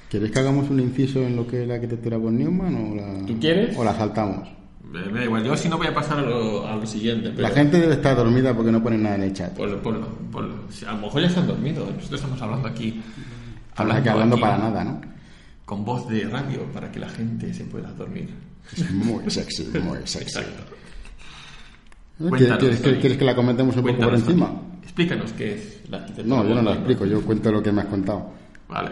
[0.09, 3.27] ¿Queréis que hagamos un inciso en lo que es la arquitectura von Neumann o la,
[3.27, 3.77] ¿Tú quieres?
[3.77, 4.49] o la saltamos?
[4.91, 7.31] Me, da igual, yo si no voy a pasar a lo, a lo siguiente.
[7.31, 9.57] Pero La gente debe estar dormida porque no ponen nada en el chat.
[9.57, 10.55] Ponlo, ponlo.
[10.69, 11.87] Si a lo mejor ya se han dormido.
[11.87, 13.01] Nosotros estamos hablando aquí.
[13.77, 15.01] Hablando, que hablando aquí para nada, ¿no?
[15.65, 18.31] Con voz de radio para que la gente se pueda dormir.
[18.77, 20.39] Es muy sexy, muy sexy.
[20.39, 20.63] Exacto.
[22.19, 24.47] ¿Quieres, Cuéntanos, quieres quieres que la comentemos un poco por Cuéntanos, encima?
[24.47, 24.83] Tony.
[24.83, 26.43] Explícanos qué es la arquitectura.
[26.43, 28.31] No, yo no la explico, yo cuento lo que me has contado.
[28.69, 28.91] Vale.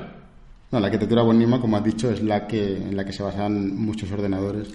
[0.71, 3.77] No, la arquitectura Neumann, como has dicho, es la que, en la que se basan
[3.77, 4.69] muchos ordenadores.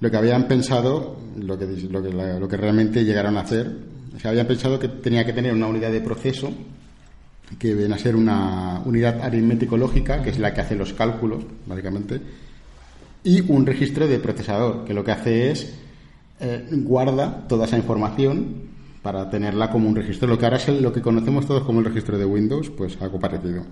[0.00, 3.74] Lo que habían pensado, lo que, lo que, lo que realmente llegaron a hacer,
[4.14, 6.52] es que habían pensado que tenía que tener una unidad de proceso,
[7.58, 12.20] que viene a ser una unidad aritmético-lógica, que es la que hace los cálculos, básicamente,
[13.24, 15.74] y un registro de procesador, que lo que hace es
[16.40, 20.28] eh, guarda toda esa información para tenerla como un registro.
[20.28, 22.98] Lo que ahora es el- lo que conocemos todos como el registro de Windows, pues
[23.00, 23.64] algo parecido.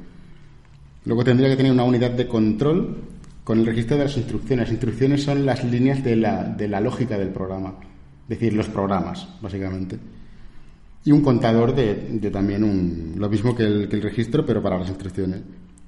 [1.05, 2.97] Luego tendría que tener una unidad de control
[3.45, 4.67] con el registro de las instrucciones.
[4.67, 7.75] Las instrucciones son las líneas de la, de la lógica del programa,
[8.23, 9.99] es decir, los programas, básicamente.
[11.05, 14.63] Y un contador de, de también un, lo mismo que el, que el registro, pero
[14.63, 15.43] para las instrucciones.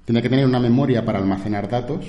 [0.04, 2.06] Tendría que tener una memoria para almacenar datos,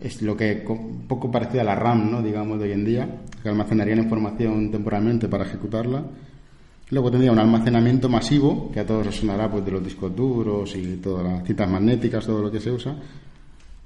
[0.00, 2.22] es lo que un poco parecido a la RAM, ¿no?
[2.22, 3.08] digamos, de hoy en día,
[3.42, 6.04] que almacenaría la información temporalmente para ejecutarla.
[6.90, 10.74] Luego tendría un almacenamiento masivo, que a todos os sonará pues, de los discos duros
[10.76, 12.94] y todas las cintas magnéticas, todo lo que se usa.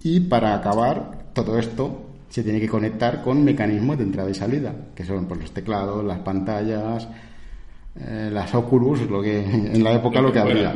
[0.05, 4.73] Y para acabar, todo esto se tiene que conectar con mecanismos de entrada y salida,
[4.95, 7.07] que son pues, los teclados, las pantallas,
[8.01, 10.75] eh, las Oculus, lo que en la época lo que había.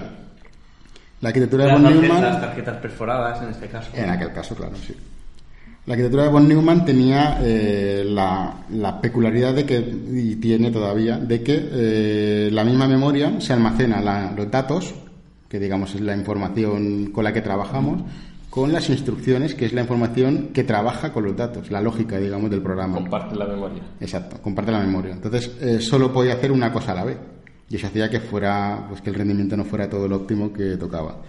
[1.22, 3.90] La arquitectura de Las von Neumann, tarjetas perforadas en este caso.
[3.94, 4.94] en aquel caso, claro, sí.
[5.86, 11.16] La arquitectura de von Neumann tenía eh, la, la peculiaridad de que, y tiene todavía,
[11.16, 14.94] de que eh, la misma memoria se almacena la- los datos,
[15.48, 18.02] que digamos es la información con la que trabajamos,
[18.56, 22.48] con las instrucciones, que es la información que trabaja con los datos, la lógica, digamos,
[22.48, 22.94] del programa.
[22.94, 23.82] Comparte la memoria.
[24.00, 25.12] Exacto, comparte la memoria.
[25.12, 27.18] Entonces, eh, solo podía hacer una cosa a la vez.
[27.68, 30.78] Y eso hacía que fuera, pues que el rendimiento no fuera todo lo óptimo que
[30.78, 31.20] tocaba.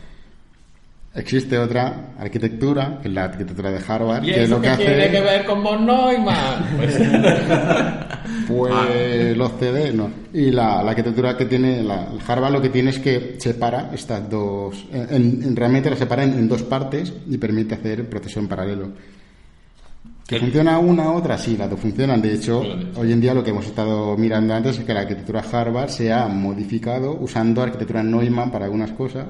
[1.18, 4.74] Existe otra arquitectura, que es la arquitectura de Harvard, ¿Y que eso lo que qué
[4.74, 6.78] hace tiene que ver con von Neumann?
[6.78, 6.96] Pues,
[8.48, 10.12] pues los CD no.
[10.34, 13.90] Y la, la arquitectura que tiene la, el Harvard lo que tiene es que separa
[13.94, 18.40] estas dos, en, en- realmente la separa en, en dos partes y permite hacer proceso
[18.40, 18.90] en paralelo.
[20.28, 21.38] ¿Que funciona una u otra?
[21.38, 22.22] Sí, las dos funcionan.
[22.22, 22.62] De hecho,
[22.96, 26.12] hoy en día lo que hemos estado mirando antes es que la arquitectura Harvard se
[26.12, 29.28] ha modificado usando arquitectura Neumann para algunas cosas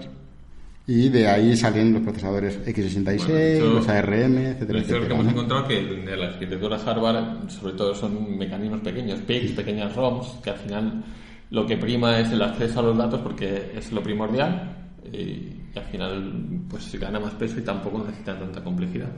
[0.87, 5.13] y de ahí salen los procesadores x86, Bueno, hecho, los ARM, etcétera, Lo que etcétera.
[5.13, 5.31] hemos ¿no?
[5.31, 10.49] encontrado que de la arquitectura Harvard, sobre todo son mecanismos pequeños, PICs, pequeñas ROMs, que
[10.51, 11.03] al final
[11.49, 14.75] lo que prima es el acceso a los datos porque es lo primordial
[15.11, 19.09] y, y al final pues gana más peso y tampoco necesita tanta complejidad.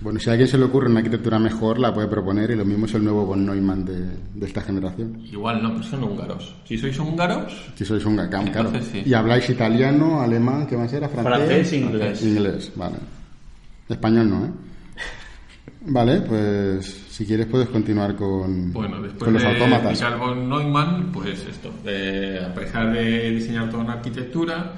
[0.00, 2.64] Bueno, si a alguien se le ocurre una arquitectura mejor, la puede proponer y lo
[2.64, 5.20] mismo es el nuevo von Neumann de, de esta generación.
[5.32, 6.54] Igual no, pero son húngaros.
[6.64, 8.68] Si sois húngaros, Si sois gacam, claro.
[8.68, 9.02] Entonces sí.
[9.08, 11.08] Y habláis italiano, alemán, ¿qué más era?
[11.08, 11.34] Francés.
[11.34, 12.22] Francés e inglés.
[12.22, 12.96] Inglés, vale.
[13.88, 14.50] Español no, ¿eh?
[15.88, 20.18] Vale, pues si quieres puedes continuar con, Bueno, después con los de autómatas.
[20.18, 24.74] von Neumann, pues esto, eh, a pesar de diseñar toda una arquitectura,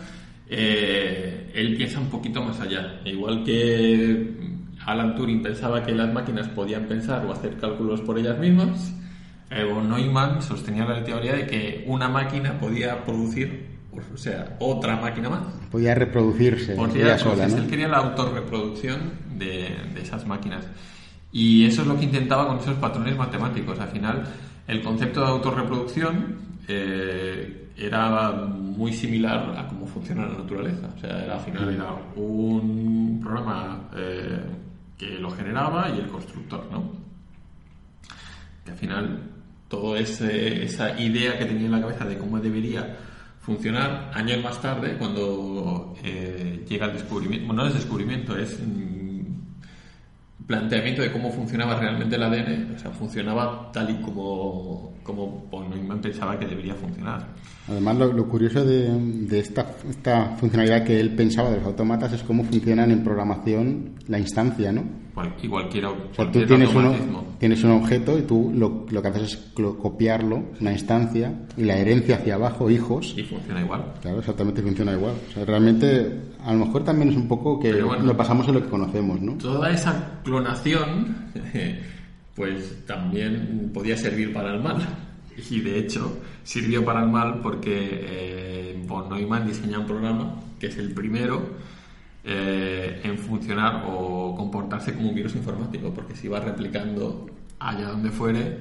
[0.49, 3.01] eh, él piensa un poquito más allá.
[3.07, 4.58] Igual que
[4.88, 8.90] Alan Turing pensaba que las máquinas podían pensar o hacer cálculos por ellas mismas,
[9.51, 15.29] eh, Neumann sostenía la teoría de que una máquina podía producir, o sea, otra máquina
[15.29, 15.42] más.
[15.70, 17.46] Podía reproducirse Podría ella sola.
[17.46, 17.57] ¿no?
[17.59, 20.66] Él quería la autorreproducción de, de esas máquinas.
[21.33, 23.79] Y eso es lo que intentaba con esos patrones matemáticos.
[23.79, 24.24] Al final,
[24.66, 30.88] el concepto de autorreproducción eh, era muy similar a cómo funciona la naturaleza.
[30.96, 34.40] O sea, era, al final era un programa eh,
[34.99, 36.93] que lo generaba y el constructor, ¿no?
[38.65, 39.23] que al final
[39.69, 42.97] toda esa idea que tenía en la cabeza de cómo debería
[43.41, 50.47] funcionar años más tarde cuando eh, llega el descubrimiento bueno no es descubrimiento es mm,
[50.47, 55.71] planteamiento de cómo funcionaba realmente el ADN o sea funcionaba tal y como como von
[55.71, 57.27] Neumann pensaba que debería funcionar
[57.66, 62.12] Además, lo, lo curioso de, de esta, esta funcionalidad que él pensaba de los autómatas
[62.14, 64.85] es cómo funcionan en programación la instancia, ¿no?
[65.14, 66.94] Cual- y O sea, tú tienes, uno,
[67.38, 71.77] tienes un objeto y tú lo, lo que haces es copiarlo, una instancia, y la
[71.77, 75.14] herencia hacia abajo, hijos, y funciona igual Claro, exactamente funciona igual.
[75.29, 78.05] O sea, realmente, a lo mejor también es un poco que bueno.
[78.05, 79.33] lo pasamos en lo que conocemos, ¿no?
[79.35, 81.16] toda esa clonación
[82.38, 84.79] pues también podía servir para el mal.
[85.51, 90.66] Y de hecho sirvió para el mal porque eh, von Neumann diseña un programa que
[90.68, 91.40] es el primero
[92.24, 98.11] eh, en funcionar o comportarse como un virus informático porque se iba replicando allá donde
[98.11, 98.59] fuere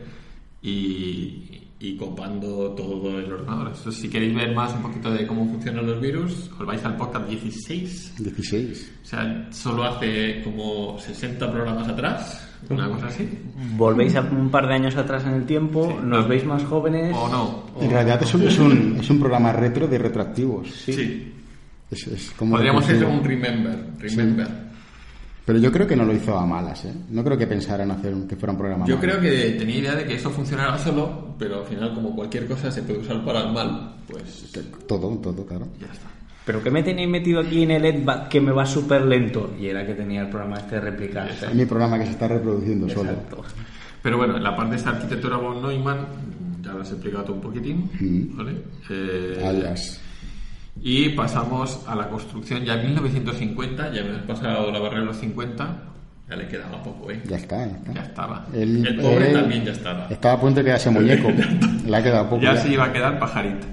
[0.62, 3.68] y, y copando todo el ordenador.
[3.68, 6.96] Entonces, si queréis ver más un poquito de cómo funcionan los virus, os vais al
[6.98, 8.92] podcast 16 16.
[9.04, 13.30] o sea, solo hace como 60 programas atrás, una cosa así.
[13.76, 16.06] Volvéis a un par de años atrás en el tiempo, Sí.
[16.08, 17.16] nos veis más jóvenes.
[17.16, 17.64] O no.
[17.80, 20.70] En realidad es un, es, un, es un programa retro de retroactivos.
[20.72, 21.32] Sí.
[21.92, 23.86] Es, es como Podríamos hacer un remember.
[24.00, 24.67] Remember.
[25.48, 26.94] Pero yo creo que no lo hizo a malas, ¿eh?
[27.10, 29.08] No creo que pensaran hacer un- que fuera un programa Yo malo.
[29.08, 32.70] creo que tenía idea de que eso funcionara solo, pero al final, como cualquier cosa
[32.70, 34.52] se puede usar para el mal, pues
[34.86, 35.66] Todo, todo, claro.
[35.80, 36.08] ya está.
[36.46, 39.54] ¿Pero qué me tenéis metido aquí en el EDVAC que me va súper lento?
[39.58, 41.46] Y era que tenía el programa este de replicarse.
[41.46, 43.12] Es mi programa que se está reproduciendo solo.
[43.12, 43.44] Exacto.
[44.04, 46.08] Pero bueno, en la parte de esta arquitectura von Neumann,
[46.62, 48.38] ya lo has explicado un poquitín, Mm.
[48.38, 48.52] ¿vale?
[48.90, 50.02] Eh, Alias.
[50.82, 55.18] Y pasamos a la construcción ya en 1950, ya hemos pasado la barrera de los
[55.18, 55.78] 50,
[56.30, 57.22] ya le quedaba poco, ¿eh?
[57.28, 57.94] Ya está, ya está.
[57.94, 58.46] Ya estaba.
[58.54, 60.08] El- el pobre él también ya estaba.
[60.10, 61.30] Estaba a punto de quedarse muñeco.
[61.86, 62.42] Le ha quedado poco.
[62.42, 62.62] Ya ya.
[62.62, 63.66] se iba a quedar pajarito.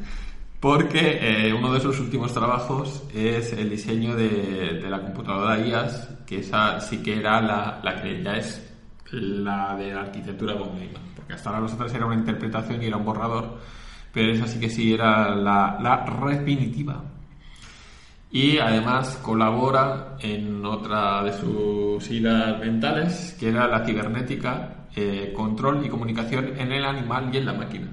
[0.60, 6.08] Porque eh, uno de sus últimos trabajos es el diseño de, de la computadora IAS,
[6.26, 8.72] que esa sí que era la, la que ya es
[9.10, 10.88] la de la arquitectura Neumann.
[11.14, 13.58] Porque hasta ahora los otros era una interpretación y era un borrador,
[14.14, 17.02] pero esa sí que sí era la, la definitiva.
[18.30, 25.84] Y además colabora en otra de sus hilas mentales, que era la cibernética, eh, control
[25.84, 27.88] y comunicación en el animal y en la máquina.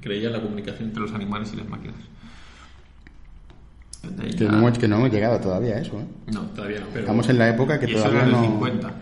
[0.00, 1.96] Creía en la comunicación entre los animales y las máquinas.
[4.18, 6.06] Que ya- no, hemos, que no hemos llegado todavía a eso, ¿eh?
[6.32, 6.86] no, todavía no.
[6.88, 8.92] Pero Estamos en la época que y eso todavía era no- 50.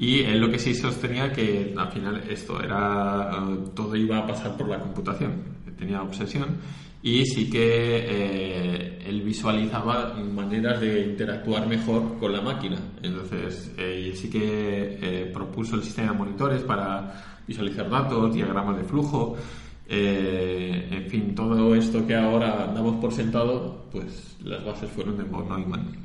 [0.00, 4.26] Y él lo que sí sostenía que al final esto era eh, todo iba a
[4.26, 5.32] pasar por la computación,
[5.78, 6.58] tenía obsesión
[7.02, 12.76] y sí que eh, él visualizaba maneras de interactuar mejor con la máquina.
[13.02, 18.84] Entonces, eh, sí que eh, propuso el sistema de monitores para visualizar datos, diagramas de
[18.84, 19.36] flujo,
[19.90, 25.48] en fin, todo esto que ahora damos por sentado, pues las bases fueron de von
[25.48, 25.96] Neumann.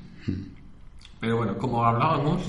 [1.19, 2.41] Pero bueno, como hablábamos,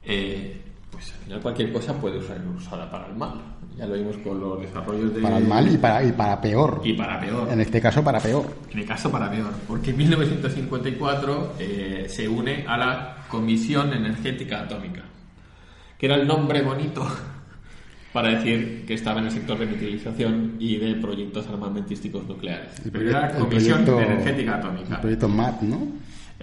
[0.00, 3.53] pues al final cualquier cosa puede ser usada para el mal.
[3.76, 5.20] Ya lo vimos con los desarrollos de...
[5.20, 6.80] Para el mal y para, y para peor.
[6.84, 7.48] Y para peor.
[7.50, 8.46] En este caso, para peor.
[8.70, 14.60] En el caso para peor, porque en 1954 eh, se une a la Comisión Energética
[14.62, 15.02] Atómica,
[15.98, 17.04] que era el nombre bonito
[18.12, 22.80] para decir que estaba en el sector de utilización y de proyectos armamentísticos nucleares.
[22.92, 25.88] Pero era el Comisión proyecto- Energética El Atómica, proyecto MAT, ¿no?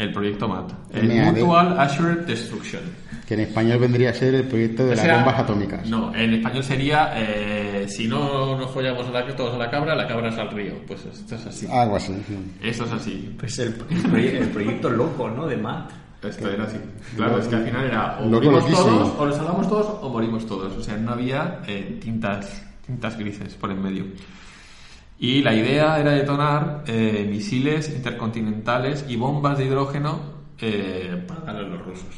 [0.02, 1.34] El proyecto MAT, el MAD.
[1.34, 2.82] Mutual Assured Destruction.
[3.28, 5.88] Que en español vendría a ser el proyecto de O las sea, bombas atómicas.
[5.89, 9.95] No, en español sería eh, si no nos follamos a la, todos a la cabra,
[9.95, 10.74] la cabra es al río.
[10.86, 11.66] Pues esto es así.
[11.72, 12.14] Algo así.
[12.28, 12.38] sí.
[12.62, 13.34] Esto es así.
[13.39, 15.47] Pues el, el proye- el proyecto loco, ¿no?
[15.47, 15.91] De Matt.
[16.24, 16.78] Esto era así.
[17.16, 20.45] Claro, es que al final era o morimos todos, o nos salvamos todos, o morimos
[20.45, 20.74] todos.
[20.78, 24.06] O sea, no había eh, tintas, tintas grises por en medio.
[25.24, 30.19] Y la idea era detonar eh, misiles intercontinentales y bombas de hidrógeno
[30.59, 32.09] eh, para darle a los rusos.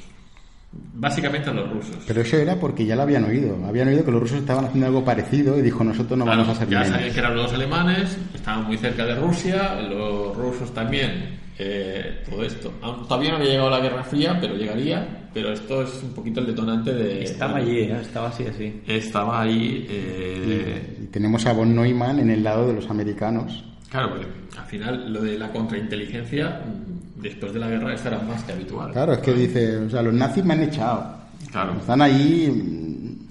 [0.72, 1.97] Básicamente a los rusos.
[2.08, 3.60] Pero eso era porque ya lo habían oído.
[3.68, 6.56] Habían oído que los rusos estaban haciendo algo parecido y dijo, nosotros no Claro, vamos
[6.56, 10.74] a hacer ya sabían que eran los alemanes, estaban muy cerca de Rusia, los rusos
[10.74, 12.74] también, eh, todo esto.
[12.82, 16.39] Aún Todavía no había llegado la Guerra Fría, pero llegaría, pero esto es un poquito
[16.39, 17.24] el detonante de...
[17.24, 17.97] Estaba allí, ¿eh?
[18.01, 18.82] estaba así, así.
[18.88, 19.86] Estaba ahí...
[19.89, 23.64] eh, Y tenemos a von Neumann en el lado de los americanos.
[23.89, 24.26] Claro, porque
[24.58, 28.54] al final lo de la contrainteligencia, mm, después de la guerra, eso era más que
[28.54, 28.91] habitual.
[28.91, 31.22] Claro, es que dice, o sea, los nazis me han echado.
[31.51, 31.74] Claro.
[31.80, 32.83] Están ahí,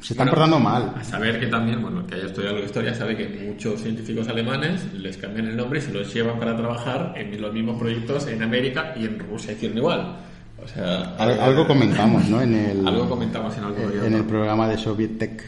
[0.03, 0.95] se están Bueno, portando mal.
[0.99, 4.29] A saber que también, bueno, el que haya estudiado la historia sabe que muchos científicos
[4.29, 8.27] alemanes les cambian el nombre y se los llevan para trabajar en los mismos proyectos
[8.27, 10.17] en América y en Rusia hicieron igual.
[10.63, 12.41] O sea, Al- algo comentamos, ¿no?
[12.41, 15.43] En el, Algo comentamos en algo en el programa de Soviet Tech.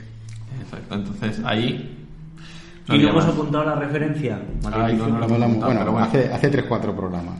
[0.63, 1.99] Exacto, entonces ahí.
[2.89, 4.41] ¿Y no hemos apuntado la referencia?
[4.73, 6.07] Ay, no, no lo No la- hemos apuntado, bueno, bueno.
[6.07, 7.35] hace, hace 3-4 programas.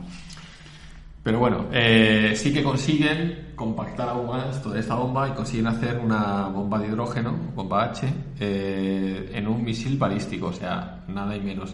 [1.25, 5.97] Pero bueno, eh, sí que consiguen compactar aún más toda esta bomba y consiguen hacer
[5.97, 8.07] una bomba de hidrógeno, bomba H,
[8.39, 11.73] eh, en un misil balístico, o sea, nada y menos.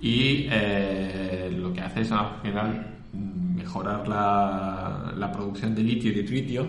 [0.00, 6.12] Y eh, lo que hace es al final mm, mejorar la, la producción de litio
[6.12, 6.68] y de tritio,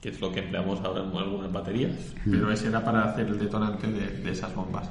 [0.00, 3.38] que es lo que empleamos ahora en algunas baterías, pero ese era para hacer el
[3.38, 4.90] detonante de, de esas bombas.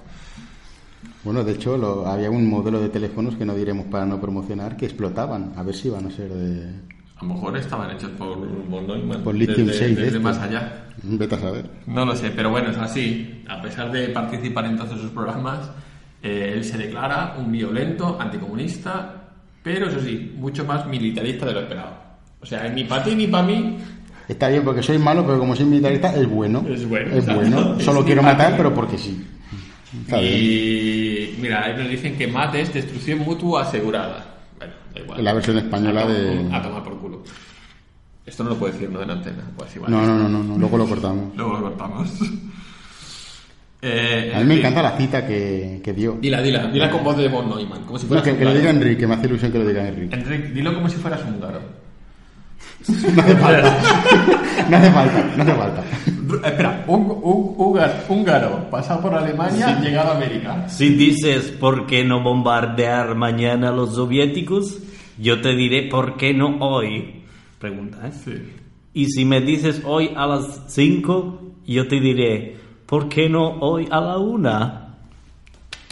[1.23, 4.77] Bueno, de hecho, lo- había un modelo de teléfonos que no diremos para no promocionar
[4.77, 5.53] que explotaban.
[5.55, 6.69] A ver si van a ser de.
[7.17, 8.37] A lo mejor estaban hechos por
[8.69, 10.21] von Neumann, Por lithium desde, 6 de desde estos.
[10.21, 10.85] más allá.
[11.03, 11.69] Vete a saber.
[11.87, 13.43] No lo sé, pero bueno, es así.
[13.49, 15.69] A pesar de participar en todos sus programas,
[16.21, 19.13] eh, él se declara un violento, anticomunista,
[19.63, 21.91] pero eso sí, mucho más militarista de lo esperado.
[22.41, 23.77] O sea, ni para ti ni para mí.
[24.27, 26.63] Está bien porque soy malo, pero como soy militarista, es bueno.
[26.67, 27.75] Es bueno, Es bueno.
[27.79, 29.25] Es Solo quiero matar, pero porque sí.
[30.21, 34.25] Y mira, ahí nos dicen que mate es destrucción mutua asegurada.
[34.57, 35.23] Bueno, da igual.
[35.23, 37.23] La versión española a, de- A tomar por culo.
[38.25, 39.43] Esto no lo puedo decir, no en antena.
[39.55, 39.91] Pues igual.
[39.91, 41.35] No, no, no, no, no, luego lo cortamos.
[41.35, 42.09] Luego lo cortamos.
[43.87, 46.17] Eh, A mí me encanta la cita que, que dio.
[46.19, 48.51] Dila, dila, dila con voz de Von Neumann, como si No, fueras que, que lo
[48.55, 50.15] diga Enrique, me hace ilusión que lo diga Enrique.
[50.15, 51.59] Enrique, dilo como si fueras húngaro.
[53.15, 53.77] No hace falta.
[54.69, 55.83] No hace falta, no hace falta.
[56.47, 60.67] Espera, un, un- húngaro, húngaro, pasado por Alemania, llegado a América.
[60.69, 64.79] Si dices por qué no bombardear mañana a los soviéticos,
[65.19, 67.21] yo te diré por qué no hoy.
[67.59, 68.11] Pregunta, ¿eh?
[68.23, 68.33] Sí.
[68.93, 72.57] Y si me dices hoy a las 5, yo te diré
[72.87, 74.79] por qué no hoy a la 1.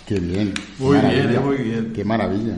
[0.08, 0.54] Qué bien.
[0.80, 1.28] Muy Maravilla.
[1.28, 1.94] bien, muy bien.
[1.94, 2.56] Qué maravilla.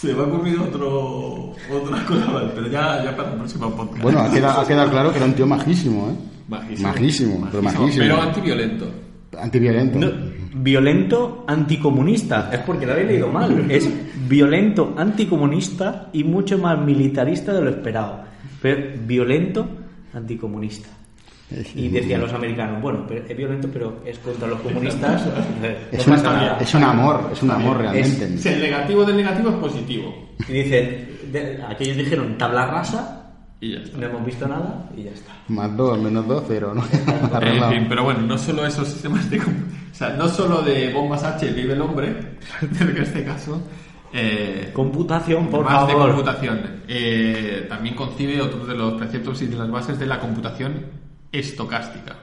[0.00, 4.00] Se me ha ocurrido otro, otra cosa más, pero ya, ya para el próximo podcast.
[4.00, 6.14] Bueno, ha quedado, ha quedado claro que era un tío majísimo, ¿eh?
[6.48, 6.88] Majísimo.
[6.88, 8.04] Majísimo, pero majísimo.
[8.04, 8.86] Pero antiviolento.
[9.36, 9.98] Antiviolento.
[9.98, 10.10] No,
[10.54, 12.48] violento anticomunista.
[12.52, 13.70] Es porque lo habéis leído mal.
[13.70, 13.88] Es
[14.28, 18.20] violento anticomunista y mucho más militarista de lo esperado.
[18.62, 19.68] Pero violento
[20.14, 20.88] anticomunista.
[21.74, 25.22] Y decían los americanos, bueno, pero es violento, pero es contra los comunistas.
[25.92, 26.58] Es, no un, pasa nada.
[26.60, 28.28] es un amor, es un amor realmente.
[28.38, 30.28] Si el negativo del negativo es positivo.
[30.48, 33.96] Y dicen, de- aquellos dijeron tabla rasa, Y ya está.
[33.98, 35.32] no hemos visto nada y ya está.
[35.48, 36.84] Más dos, menos dos, cero, ¿no?
[37.40, 39.38] En fin, pero bueno, no solo esos sistemas de...
[39.38, 42.14] O sea, no solo de bombas H vive el hombre,
[42.60, 43.60] en este caso...
[44.12, 46.10] Eh, Computación, por más de favor.
[46.12, 46.60] computación.
[46.88, 52.16] Eh, también concibe otros de los preceptos y de las bases de la computación estocástica.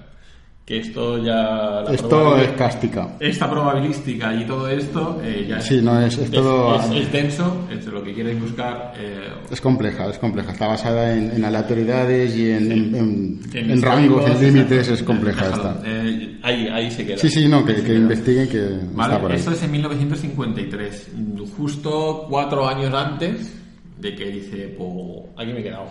[0.65, 1.83] Que esto ya...
[1.91, 3.17] Esto es cástica.
[3.19, 7.67] Esta probabilística y todo esto eh, ya Sí, no, es- es todo- es, es denso,
[7.71, 8.93] es lo que quieres buscar.
[8.97, 10.53] eh, Es compleja, es compleja.
[10.53, 14.87] Está basada en, en aleatoriedades y en, en- en- en rangos, en límites.
[14.87, 15.81] Es compleja Déjalo, esta.
[15.85, 17.17] eh, ahí, ahí se queda.
[17.19, 18.61] Sí, sí, no, que, que investiguen que
[18.93, 19.37] Vale, está por ahí.
[19.37, 21.11] esto es en 1953,
[21.55, 23.53] justo cuatro años antes
[23.99, 24.89] de que dice, pues
[25.37, 25.85] aquí me he quedado.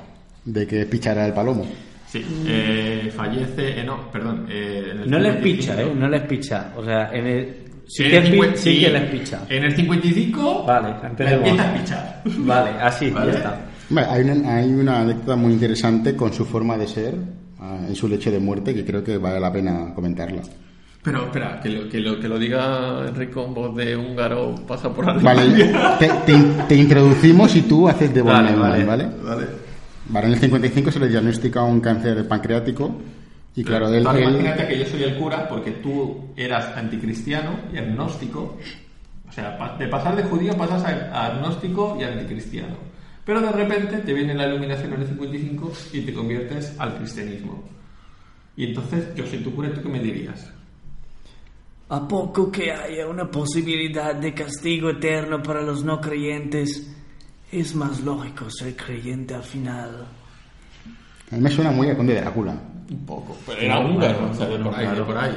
[0.45, 1.65] De que pichara el palomo.
[2.15, 4.47] Sí, eh, fallece, eh, no, perdón.
[4.49, 5.43] eh, en el No les 55.
[5.43, 5.93] picha, ¿eh?
[5.97, 6.73] No les picha.
[6.77, 7.55] O sea, en el...
[7.89, 9.41] Sí En que, el pi- 50 sí que les picha.
[9.49, 11.49] En el 55 Vale, la empecemos.
[11.49, 12.23] empieza a pichar.
[12.39, 13.33] Vale, así, Vale.
[13.33, 13.61] ya está.
[13.91, 17.15] Bueno, hay, una, hay una anécdota muy interesante con su forma de ser
[17.61, 20.43] ah, en su lecho de muerte que creo que vale la pena comentarla.
[21.03, 24.89] Pero espera, que lo, que lo, que lo diga Enrique con voz de húngaro pasa
[24.95, 25.97] por Vale, Alemania.
[25.99, 28.85] te, te- te introducimos y tú haces de Vale, Neumann, vale.
[28.85, 29.09] ¿vale?
[29.23, 29.47] Vale.
[30.09, 32.95] Vale, en el 55 se le diagnostica un cáncer pancreático
[33.57, 37.59] y claro, él, Ahora él- imagínate que yo soy el cura porque tú eras anticristiano
[37.73, 38.59] y agnóstico.
[39.29, 42.77] O sea, de pasar de judío pasas a, a agnóstico y anticristiano.
[43.25, 47.65] Pero de repente te viene la iluminación en el 55 y te conviertes al cristianismo.
[48.57, 50.53] Y entonces, yo soy tu cura, ¿tú qué me dirías?
[51.89, 56.94] ¿A poco que haya una posibilidad de castigo eterno para los no creyentes?
[57.53, 60.07] Es más lógico ser creyente al final.
[61.31, 62.53] a mí me suena muy a Conde de Drácula.
[62.91, 63.37] Un poco.
[63.47, 65.37] Pero era húngaro, o sea, de por ahí, de por ahí.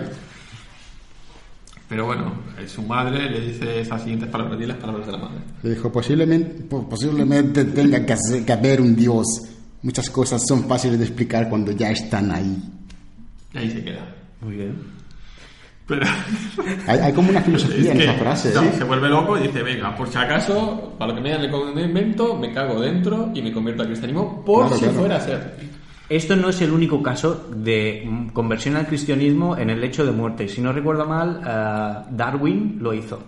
[1.89, 5.17] Pero bueno, eh, su madre le dice esas siguientes palabras, di las palabras de la
[5.19, 5.39] madre.
[5.63, 9.25] Le dijo, posiblemente, po- posiblemente tenga que, hacer- que haber un Dios.
[9.83, 12.57] Muchas cosas son fáciles de explicar cuando ya están ahí.
[13.53, 14.13] Y ahí se queda.
[14.41, 14.75] Muy bien.
[15.87, 16.05] Pero...
[16.87, 18.53] Hay, hay como una filosofía en Es que, esa frase.
[18.53, 18.73] no, ¿eh?
[18.77, 21.85] Se vuelve loco y dice, venga, por si acaso, para lo que me digan el
[21.85, 24.99] invento, me cago dentro y me convierto al cristianismo por Claro, si claro.
[24.99, 25.55] fuera a ser.
[26.09, 30.47] Esto no es el único caso de conversión al cristianismo en el lecho de muerte.
[30.47, 33.21] Si no recuerdo mal, eh, Darwin lo hizo.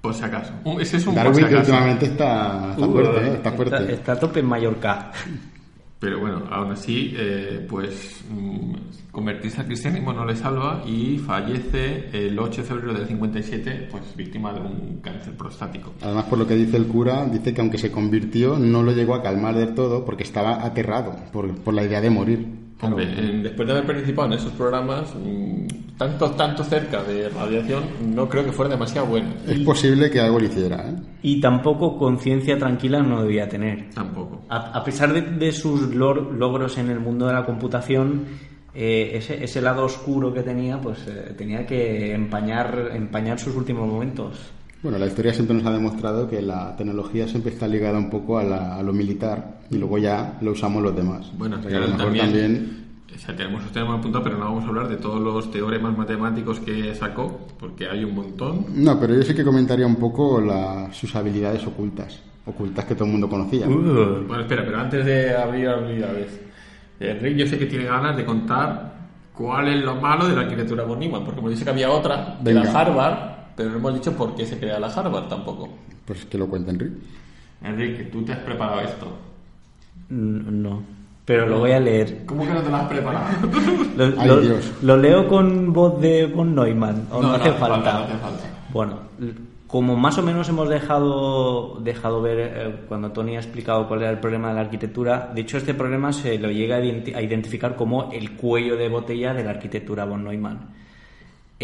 [0.00, 0.52] Por si acaso.
[0.80, 1.70] Ese es un por Darwin si que acaso.
[1.72, 3.32] últimamente está, está fuerte, ¿eh?
[3.34, 3.76] está fuerte.
[3.76, 5.10] Está, está a tope en Mallorca.
[6.02, 8.72] Pero bueno, aún así, eh, pues mm,
[9.12, 14.16] convertirse al cristianismo no le salva y fallece el 8 de febrero del 57, pues
[14.16, 15.92] víctima de un cáncer prostático.
[16.02, 19.14] Además, por lo que dice el cura, dice que aunque se convirtió, no lo llegó
[19.14, 22.48] a calmar del todo porque estaba aterrado por, por la idea de morir.
[22.82, 27.84] Hombre, en- después de haber participado en esos programas, mm, tanto, tanto cerca de radiación,
[28.14, 29.28] no creo que fuera demasiado bueno.
[29.46, 30.94] Es posible que algo le hiciera, ¿eh?
[31.22, 33.90] Y tampoco conciencia tranquila no debía tener.
[33.94, 34.42] Tampoco.
[34.48, 38.24] A, a pesar de, de sus lor- logros en el mundo de la computación,
[38.74, 43.86] eh, ese, ese lado oscuro que tenía, pues eh, tenía que empañar, empañar sus últimos
[43.86, 44.50] momentos.
[44.82, 48.38] Bueno, la historia siempre nos ha demostrado que la tecnología siempre está ligada un poco
[48.38, 51.30] a, la- a lo militar y luego ya lo usamos los demás.
[51.38, 52.82] Bueno, O sea, a lo mejor también, también
[53.14, 55.96] o sea, tenemos los temas apuntados, pero no vamos a hablar de todos los teoremas
[55.96, 58.64] matemáticos que sacó, porque hay un montón.
[58.74, 63.04] No, pero yo sí que comentaría un poco la- sus habilidades ocultas, ocultas que todo
[63.04, 63.68] el mundo conocía.
[63.68, 64.24] Uh.
[64.26, 66.40] Bueno, espera, pero antes de abrir habilidades,
[66.98, 68.94] Enrique yo sé que tiene ganas de contar
[69.34, 72.44] cuál es lo malo de la arquitectura Neumann, porque me dice que había otra, que
[72.52, 72.62] Venga.
[72.62, 75.68] era Harvard, pero no hemos dicho por qué se crea la Harvard tampoco.
[76.06, 76.96] Pues que lo cuente Enrique.
[77.62, 79.06] Enrique, tú te has preparado esto.
[80.10, 80.82] No,
[81.24, 82.24] pero lo voy a leer.
[82.26, 83.26] ¿Cómo que no te lo has preparado?
[83.96, 84.72] Lo, Ay, lo- Dios.
[84.82, 87.92] lo leo con voz de von Neumann, o no, hace falta.
[87.92, 88.44] no hace falta.
[88.72, 88.98] Bueno,
[89.66, 94.10] como más o menos hemos dejado, dejado ver eh, cuando Tony ha explicado cuál era
[94.10, 97.22] el problema de la arquitectura, de hecho este problema se lo llega a, identi- a
[97.22, 100.58] identificar como el cuello de botella de la arquitectura von Neumann.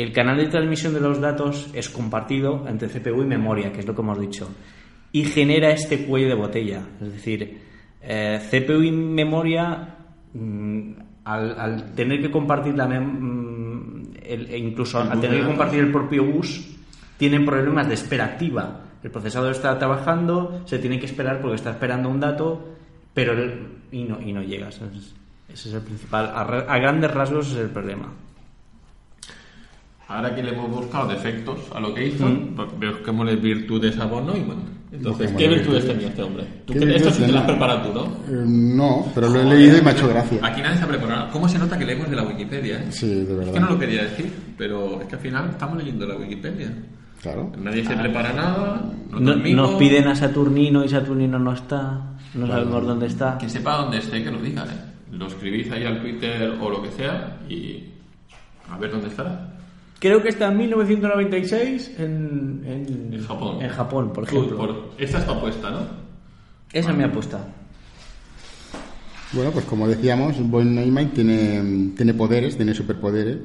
[0.02, 3.86] El canal de transmisión de los datos es compartido entre CPU y memoria, que es
[3.86, 4.48] lo que hemos dicho,
[5.10, 6.82] y genera este cuello de botella.
[7.02, 7.58] Es decir,
[8.02, 9.96] eh, CPU y memoria,
[10.34, 10.90] mm,
[11.24, 15.90] al, al tener que compartir la mm, el- e incluso al tener que compartir el
[15.90, 16.76] propio bus,
[17.16, 18.80] tienen problemas de espera activa.
[19.02, 22.76] El procesador está trabajando, se tiene que esperar porque está esperando un dato,
[23.14, 24.68] pero el- y no, y no llega.
[24.68, 24.84] Ese
[25.70, 26.30] es, el principal.
[26.34, 28.12] A grandes rasgos es el problema.
[30.08, 32.54] Ahora que le hemos buscado defectos a lo que hizo, Mm.
[32.56, 34.78] pues busquémosle virtudes a von Neumann.
[34.90, 36.44] Entonces, ¿qué virtudes tenía este hombre?
[36.64, 37.46] Tú ¿Qué que- esto sí te lo has tenía?
[37.46, 38.04] preparado tú, ¿no?
[38.06, 40.38] Eh, no, pero lo he leído y me ha hecho gracia.
[40.42, 41.30] Aquí nadie se ha preparado.
[41.30, 42.78] ¿Cómo se nota que leemos de la Wikipedia?
[42.78, 42.86] eh?
[42.90, 43.70] Sí, de Es que no verdad.
[43.70, 46.72] lo quería decir, pero es que al final estamos leyendo la Wikipedia.
[47.20, 47.52] Claro.
[47.58, 48.80] Nadie se prepara nada.
[49.10, 52.14] No- nos piden a Saturnino y Saturnino no está.
[52.32, 53.36] No sabemos dónde está.
[53.36, 55.12] Que sepa dónde esté, que lo diga, ¿eh?
[55.12, 57.84] Lo escribís ahí al Twitter o lo que sea y
[58.70, 59.52] a ver dónde está.
[60.00, 63.60] Creo que está en 1996 en, en, En Japón.
[63.60, 64.56] En Japón, por ejemplo.
[64.56, 65.80] por- esta es tu apuesta, ¿no?
[66.72, 67.38] Esa es mi apuesta.
[69.32, 73.36] Bueno, pues como decíamos, Von Neumann tiene, tiene poderes, tiene superpoderes.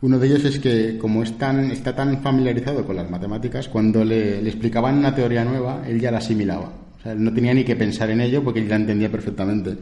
[0.00, 4.04] Uno de ellos es que, como es tan, está tan familiarizado con las matemáticas, cuando
[4.04, 6.72] le, le explicaban una teoría nueva, él ya la asimilaba.
[6.98, 9.76] O sea, él no tenía ni que pensar en ello porque él la entendía perfectamente.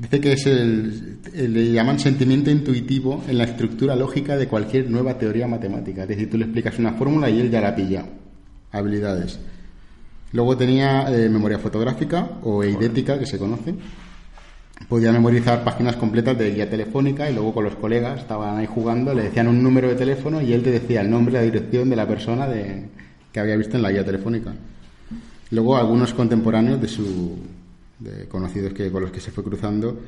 [0.00, 5.18] Dice que es el, le llaman sentimiento intuitivo en la estructura lógica de cualquier nueva
[5.18, 6.02] teoría matemática.
[6.02, 8.06] Es decir, tú le explicas una fórmula y él ya la pilla.
[8.72, 9.38] Habilidades.
[10.32, 13.74] Luego tenía eh, memoria fotográfica o eidética, que se conoce.
[14.88, 19.12] Podía memorizar páginas completas de guía telefónica y luego con los colegas estaban ahí jugando,
[19.12, 21.90] le decían un número de teléfono y él te decía el nombre y la dirección
[21.90, 22.86] de la persona de,
[23.30, 24.54] que había visto en la guía telefónica.
[25.50, 27.36] Luego algunos contemporáneos de su
[28.00, 30.00] de conocidos que con los que se fue cruzando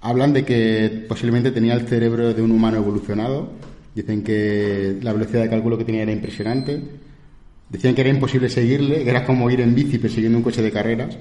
[0.00, 3.50] hablan de que posiblemente tenía el cerebro de un humano evolucionado.
[3.94, 6.80] Dicen que la velocidad de cálculo que tenía era impresionante.
[7.68, 10.70] Decían que era imposible seguirle, que era como ir en bici persiguiendo un coche de
[10.70, 11.18] carreras.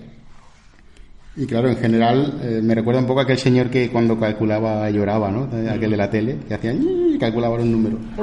[1.36, 4.89] Y claro, en general eh, me recuerda un poco a aquel señor que cuando calculaba
[4.89, 5.47] lloraba, ¿no?
[5.53, 7.99] Eh, Aquel de la tele, que hacía y calculaba un número.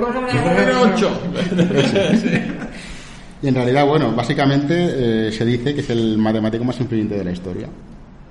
[3.44, 7.24] Y en realidad, bueno, básicamente eh, se dice que es el matemático más influyente de
[7.24, 7.68] la historia.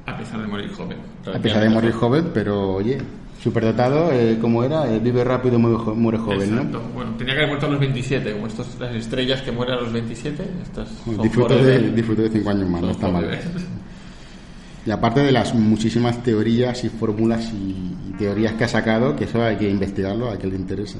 [0.07, 0.97] A pesar de morir joven.
[1.34, 2.97] A pesar de morir joven, pero oye,
[3.41, 6.82] superdotado, eh, como era, Eh, vive rápido, muere, jo- muere joven, Exacto.
[6.95, 9.82] Bueno, tenía que haber muerto a los 27, como estos, las estrellas que mueren a
[9.82, 10.43] los 27.
[10.64, 11.22] Estas ¿no?
[11.22, 11.93] Disfruto de, forever.
[11.95, 13.30] disfruto de cinco años más, no está mal.
[14.86, 19.26] Y aparte de las muchísimas teorías y fórmulas y, y teorías que ha sacado, que
[19.26, 20.97] eso hay que investigarlo, a que le interese.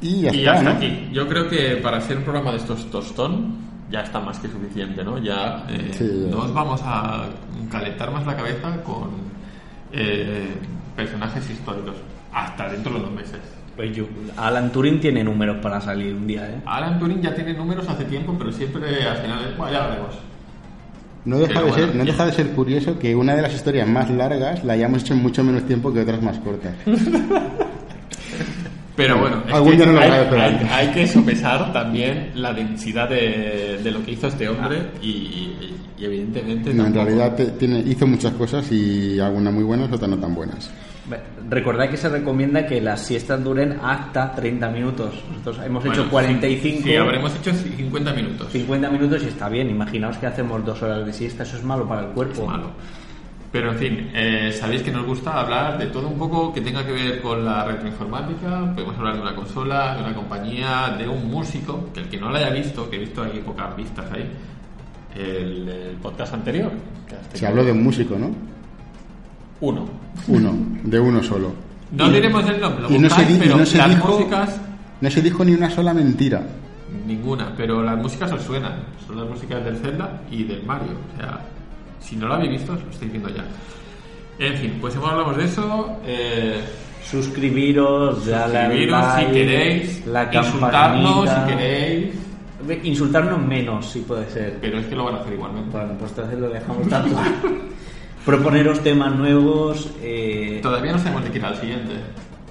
[0.00, 0.76] Y ya Y está, hasta ¿no?
[0.76, 1.08] aquí.
[1.12, 3.56] Yo creo que para hacer un programa de estos tostón
[3.90, 5.18] ya está más que suficiente, ¿no?
[5.18, 6.30] Ya eh, Sí, ya.
[6.30, 7.24] no os vamos a
[7.70, 9.10] calentar más la cabeza con
[9.92, 10.48] eh,
[10.94, 11.94] personajes históricos
[12.32, 13.38] hasta dentro de dos meses.
[13.76, 16.60] Pues yo- Alan Turing tiene números para salir un día, ¿eh?
[16.66, 20.14] Alan Turing ya tiene números hace tiempo, pero siempre al final, bueno, ya lo veremos.
[21.24, 23.86] No deja, de bueno, ser, no deja de ser curioso que una de las historias
[23.88, 26.74] más largas la hayamos hecho en mucho menos tiempo que otras más cortas.
[28.98, 31.72] Pero bueno, es Algún que día no lo hay, haré, pero hay- hay que sopesar
[31.72, 36.84] también la densidad de, de lo que hizo este hombre y, y- y evidentemente No,
[36.86, 40.70] en realidad te- tiene, hizo muchas cosas y algunas muy buenas, otras no tan buenas.
[41.48, 45.14] Recordad que se recomienda que las siestas duren hasta 30 minutos.
[45.30, 48.52] Nosotros hemos Bueno, hecho 45, Sí, habremos hecho 50 minutos.
[48.52, 49.70] 50 minutos y está bien.
[49.70, 52.42] Imaginaos que hacemos dos horas de siesta, eso es malo para el cuerpo.
[52.42, 52.70] Es malo.
[53.50, 56.84] Pero en fin, eh, sabéis que nos gusta hablar de todo un poco que tenga
[56.84, 58.72] que ver con la retroinformática.
[58.74, 62.28] Podemos hablar de una consola, de una compañía, de un músico, que el que no
[62.28, 64.30] lo haya visto, que he visto aquí pocas vistas ahí,
[65.16, 66.70] el, el podcast anterior.
[67.32, 68.30] Se habló de un músico, ¿no?
[69.60, 69.88] Uno.
[70.28, 70.52] Uno,
[70.84, 71.52] de uno solo.
[71.92, 74.08] No diremos el nombre, lo y no se, buscáis, y pero no se las dijo,
[74.08, 74.60] músicas,
[75.00, 76.42] no se dijo ni una sola mentira.
[77.06, 77.54] ninguna.
[77.56, 78.74] Pero las músicas os suenan.
[79.06, 80.92] Son las músicas del Zelda y del Mario.
[81.14, 81.40] O sea,
[82.00, 83.44] si no lo habéis visto, os lo estoy diciendo ya.
[84.44, 85.96] En fin, pues hemos hablado de eso.
[86.06, 86.60] Eh,
[87.08, 92.14] Suscribiros, suscribiros si like, queréis, la insultarnos si queréis,
[92.82, 94.58] Insultarnos menos, si puede ser.
[94.60, 95.70] pero es que lo van a hacer igualmente.
[95.70, 97.16] Bueno, pues entonces lo dejamos tanto.
[98.26, 99.90] Proponeros temas nuevos.
[100.02, 101.94] Eh, Todavía no sabemos de qué irá el siguiente,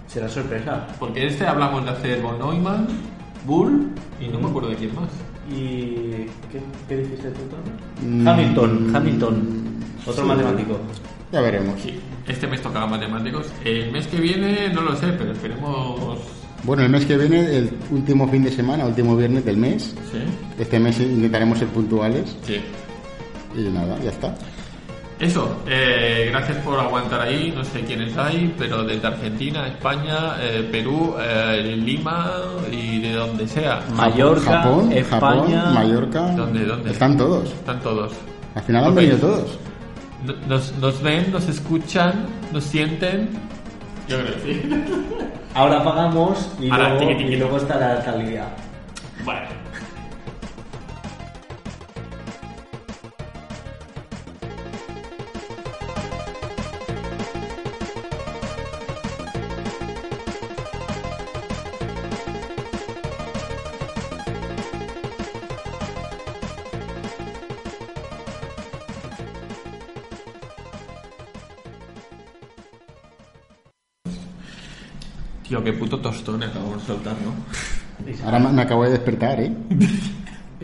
[0.08, 0.88] será sorpresa.
[0.98, 2.88] porque este hablamos de hacer von Neumann,
[3.46, 3.90] Bull
[4.20, 5.10] y no me acuerdo de quién más.
[5.50, 8.22] ¿Y qué, qué dijiste tú, Tony?
[8.24, 8.28] Mm.
[8.28, 9.48] Hamilton, Hamilton,
[10.06, 10.28] otro Sí.
[10.28, 10.80] matemático.
[11.32, 11.80] Ya veremos.
[11.82, 11.94] Sí,
[12.28, 13.48] este mes tocaba matemáticos.
[13.64, 16.20] El mes que viene no lo sé, pero esperemos.
[16.64, 19.94] Bueno, el mes que viene, el último fin de semana, último viernes del mes.
[20.12, 20.18] Sí,
[20.60, 22.36] Este mes intentaremos ser puntuales.
[22.44, 22.58] sí.
[23.56, 24.36] Y nada, ya está.
[25.20, 30.68] Eso, eh, gracias por aguantar ahí, no sé quiénes hay, pero desde Argentina, España, eh,
[30.72, 32.32] Perú, eh, Lima
[32.72, 33.82] y de donde sea.
[33.96, 35.62] Mallorca, Japón, España.
[35.62, 36.22] Japón, Mallorca.
[36.36, 36.92] ¿Dónde, dónde?
[36.92, 37.46] Están todos.
[37.52, 38.14] Están todos.
[38.54, 39.58] Al final han venido todos.
[40.24, 43.30] No- Nos, nos ven, nos escuchan, nos sienten.
[44.08, 44.84] Yo creo que sí.
[45.56, 47.34] Ahora pagamos y, Ahora, luego, tiqui, tiqui.
[47.34, 48.46] y luego está la alcaldía.
[75.48, 77.34] Tío, qué puto tostón acabamos de soltar, ¿no?
[78.26, 79.52] Ahora me acabo de despertar, ¿eh?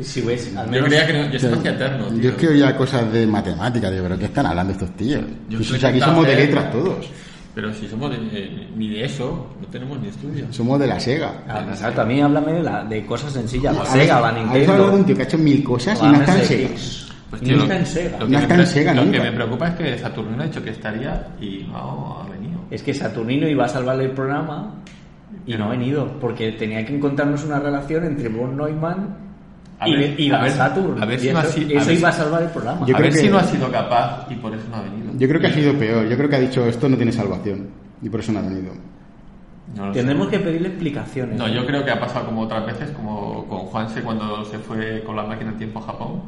[0.01, 2.17] Si ves, al Yo menos creía que no, yo hacía eterno, tío.
[2.21, 5.21] Yo es que oía cosas de matemáticas, digo, pero ¿qué están hablando estos tíos?
[5.49, 7.05] Yo Pues, soy o sea, aquí somos de letras todos.
[7.55, 10.47] Pero si somos de, eh, ni de eso, no tenemos ni estudio.
[10.51, 11.43] Somos de la Sega.
[11.47, 13.75] Ah, Exacto, a mí háblame de, la, de cosas sencillas.
[13.75, 15.05] La ¿Habéis- Sega, la habéis hablado de un Nintendo.
[15.05, 16.45] tío que ha hecho mil cosas y no está en.
[16.45, 16.69] Sega.
[17.29, 18.17] Pues, tío, está en Sega.
[18.19, 20.45] Lo No que, está me, en Sega lo que me preocupa es que Saturnino ha
[20.47, 22.52] dicho que estaría y no ha venido.
[22.73, 24.75] Es que Saturnino iba a salvar el programa
[25.45, 29.15] y no ha venido, porque tenía que encontrarnos una relación entre von Neumann
[29.79, 31.01] A y, ver, y a la ver, Saturn.
[31.01, 32.43] a ver y si no eso, ha sido- a eso ver iba a si- salvar
[32.43, 32.85] el programa.
[32.87, 34.81] Yo a creo ver si que- no ha sido capaz y por eso no ha
[34.81, 35.11] venido.
[35.17, 36.07] Yo creo que ha sido peor.
[36.07, 37.67] Yo creo que ha dicho esto no tiene salvación.
[38.01, 38.73] Y por eso no ha venido.
[39.75, 39.99] No sé.
[39.99, 41.37] Tendremos que pedirle explicaciones.
[41.37, 45.03] No, yo creo que ha pasado como otras veces, como con Juanse cuando se fue
[45.05, 46.21] con la máquina del tiempo a Japón.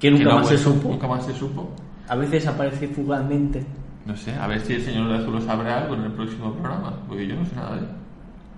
[0.00, 0.88] Que nunca no más se supo.
[0.88, 1.70] Nunca más se supo.
[2.08, 3.64] A veces aparece fugazmente.
[4.06, 6.92] No sé, a ver si el señor de azul sabrá algo en el próximo programa,
[7.08, 7.86] porque yo no sé nada de él.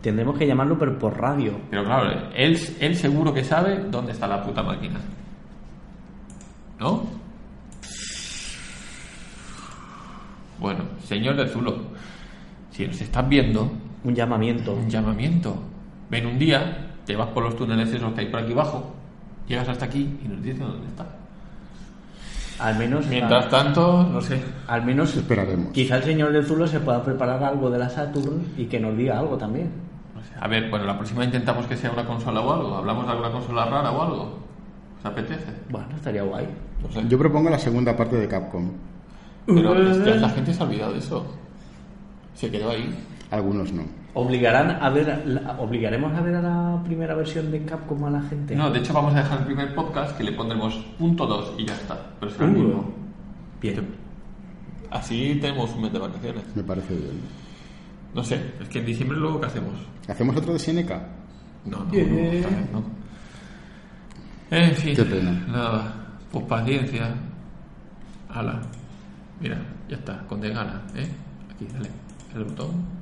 [0.02, 1.58] Tendremos que llamarlo, pero por radio.
[1.70, 5.00] Pero claro, él, él seguro que sabe dónde está la puta máquina.
[6.80, 7.04] ¿No?
[10.58, 11.76] Bueno, señor de Zulo,
[12.70, 13.70] si nos estás viendo,
[14.04, 14.74] Un llamamiento.
[14.74, 15.56] un llamamiento.
[16.10, 18.94] Ven un día, te vas por los túneles esos que hay por aquí abajo,
[19.46, 21.06] llegas hasta aquí y nos dices dónde está.
[22.58, 23.06] Al menos.
[23.06, 24.42] Mientras tanto, no sé.
[24.66, 25.14] Al menos.
[25.16, 25.72] Esperaremos.
[25.72, 28.96] Quizá el señor del Zulo se pueda preparar algo de la Saturn y que nos
[28.96, 29.70] diga algo también.
[30.14, 30.32] no sé.
[30.40, 32.76] A ver, bueno, la próxima intentamos que sea una consola o algo.
[32.76, 34.38] ¿Hablamos de alguna consola rara o algo?
[34.98, 35.52] ¿Os apetece?
[35.68, 36.46] Bueno, estaría guay.
[36.82, 37.06] No sé.
[37.08, 38.70] Yo propongo la segunda parte de Capcom.
[39.46, 41.26] Pero la gente se ha olvidado de eso.
[42.34, 42.92] Se quedó ahí.
[43.30, 43.82] Algunos no.
[44.18, 48.22] ¿Obligarán a ver, la- ¿Obligaremos a ver a la primera versión de Capcom a la
[48.22, 48.56] gente?
[48.56, 51.66] No, de hecho vamos a dejar el primer podcast que le pondremos punto 2 y
[51.66, 51.98] ya está.
[52.18, 52.58] Pero será el Uh.
[52.58, 52.94] mismo.
[53.60, 53.86] Bien.
[54.90, 56.44] Así tenemos un mes de vacaciones.
[56.56, 57.20] Me parece bien.
[58.14, 59.74] No sé, es que en diciembre luego ¿qué hacemos?
[60.08, 61.06] ¿Hacemos otro de Seneca?
[61.66, 62.82] No, no, no, esta vez no.
[64.50, 65.32] En fin, Qué pena.
[65.48, 65.94] nada,
[66.32, 67.14] pues paciencia.
[68.30, 68.62] Ala,
[69.40, 69.58] mira,
[69.90, 71.06] ya está, con de gana, ¿eh?
[71.54, 71.90] Aquí, dale,
[72.34, 72.95] el botón.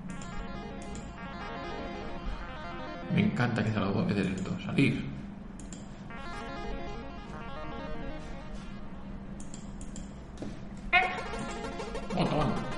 [3.13, 5.15] Me encanta que se lo voy a meter esto, salir.
[12.15, 12.74] Banda.